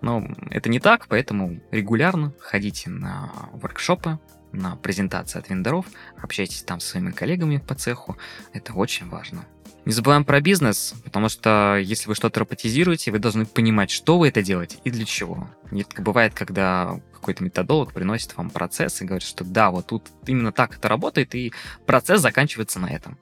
Но 0.00 0.26
это 0.50 0.68
не 0.68 0.80
так, 0.80 1.06
поэтому 1.08 1.60
регулярно 1.70 2.34
ходите 2.40 2.90
на 2.90 3.30
воркшопы, 3.52 4.18
на 4.52 4.74
презентации 4.74 5.38
от 5.38 5.48
вендоров, 5.48 5.86
общайтесь 6.20 6.62
там 6.62 6.80
с 6.80 6.86
своими 6.86 7.12
коллегами 7.12 7.58
по 7.58 7.76
цеху. 7.76 8.16
Это 8.52 8.72
очень 8.72 9.08
важно. 9.08 9.46
Не 9.84 9.92
забываем 9.92 10.24
про 10.24 10.40
бизнес, 10.40 10.94
потому 11.04 11.28
что 11.28 11.78
если 11.80 12.08
вы 12.08 12.14
что-то 12.14 12.40
роботизируете, 12.40 13.12
вы 13.12 13.18
должны 13.18 13.46
понимать, 13.46 13.90
что 13.90 14.18
вы 14.18 14.28
это 14.28 14.42
делаете 14.42 14.78
и 14.84 14.90
для 14.90 15.04
чего. 15.04 15.48
Не 15.70 15.86
бывает, 15.98 16.34
когда 16.34 17.00
какой-то 17.20 17.44
методолог 17.44 17.92
приносит 17.92 18.36
вам 18.36 18.50
процесс 18.50 19.00
и 19.00 19.04
говорит, 19.04 19.26
что 19.26 19.44
да, 19.44 19.70
вот 19.70 19.86
тут 19.86 20.08
именно 20.26 20.52
так 20.52 20.76
это 20.76 20.88
работает, 20.88 21.34
и 21.34 21.52
процесс 21.86 22.20
заканчивается 22.20 22.80
на 22.80 22.86
этом. 22.86 23.18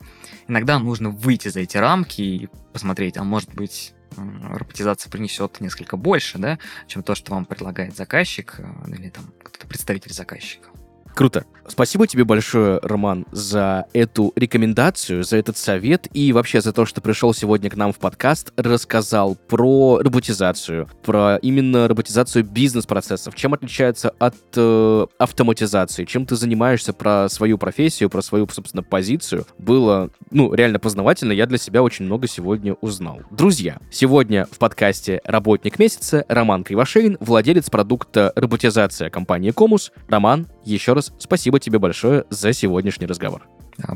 Иногда 0.47 0.79
нужно 0.79 1.11
выйти 1.11 1.49
за 1.49 1.61
эти 1.61 1.77
рамки 1.77 2.23
и 2.23 2.49
посмотреть, 2.73 3.17
а 3.17 3.25
может 3.25 3.53
быть 3.55 3.95
роботизация 4.17 5.11
принесет 5.11 5.61
несколько 5.61 5.97
больше, 5.97 6.39
да, 6.39 6.59
чем 6.87 7.03
то, 7.03 7.15
что 7.15 7.33
вам 7.33 7.45
предлагает 7.45 7.97
заказчик 7.97 8.55
э, 8.59 8.91
или 8.97 9.11
там 9.11 9.33
кто-то 9.43 9.67
представитель 9.67 10.13
заказчика. 10.13 10.71
Круто. 11.19 11.45
Спасибо 11.67 12.07
тебе 12.07 12.25
большое, 12.25 12.79
Роман, 12.81 13.27
за 13.33 13.87
эту 13.93 14.33
рекомендацию, 14.37 15.25
за 15.25 15.37
этот 15.37 15.57
совет 15.59 16.07
и 16.15 16.33
вообще 16.33 16.61
за 16.61 16.73
то, 16.73 16.87
что 16.87 17.01
пришел 17.01 17.35
сегодня 17.35 17.69
к 17.69 17.77
нам 17.77 17.93
в 17.93 17.99
подкаст, 17.99 18.53
рассказал 18.57 19.35
про 19.35 19.99
роботизацию, 19.99 20.89
про 21.05 21.37
именно 21.43 21.89
роботизацию 21.89 22.45
бизнес-процессов, 22.45 23.35
чем 23.35 23.53
отличается 23.53 24.11
от 24.19 24.37
э, 24.57 25.07
автоматизации, 25.19 26.05
чем 26.05 26.25
ты 26.25 26.37
занимаешься, 26.37 26.93
про 26.93 27.29
свою 27.29 27.59
профессию, 27.59 28.09
про 28.11 28.23
свою, 28.23 28.49
собственно, 28.49 28.85
позицию. 28.85 29.45
Было, 29.59 30.11
ну, 30.31 30.55
реально 30.55 30.79
познавательно, 30.79 31.33
я 31.33 31.47
для 31.47 31.59
себя 31.59 31.83
очень 31.83 32.05
много 32.05 32.29
сегодня 32.29 32.75
узнал. 32.75 33.21
Друзья, 33.31 33.79
сегодня 33.91 34.47
в 34.51 34.59
подкасте 34.59 35.21
«Работник 35.25 35.81
месяца» 35.81 36.25
Роман 36.29 36.63
Кривошеин, 36.63 37.19
владелец 37.21 37.69
продукта 37.69 38.33
роботизация 38.37 39.11
компании 39.11 39.51
Комус. 39.51 39.91
Роман, 40.09 40.47
еще 40.73 40.93
раз 40.93 41.13
спасибо 41.19 41.61
тебе 41.61 41.79
большое 41.79 42.25
за 42.31 42.53
сегодняшний 42.53 43.07
разговор. 43.07 43.47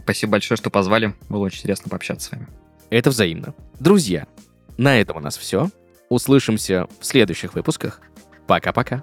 Спасибо 0.03 0.33
большое, 0.33 0.57
что 0.57 0.71
позвали. 0.71 1.15
Было 1.29 1.45
очень 1.45 1.59
интересно 1.59 1.91
пообщаться 1.91 2.29
с 2.29 2.33
вами. 2.33 2.49
Это 2.91 3.11
взаимно. 3.11 3.55
Друзья, 3.81 4.27
на 4.77 5.01
этом 5.01 5.17
у 5.17 5.21
нас 5.21 5.37
все. 5.37 5.71
Услышимся 6.09 6.87
в 7.01 7.07
следующих 7.07 7.55
выпусках. 7.55 8.01
Пока-пока. 8.47 9.03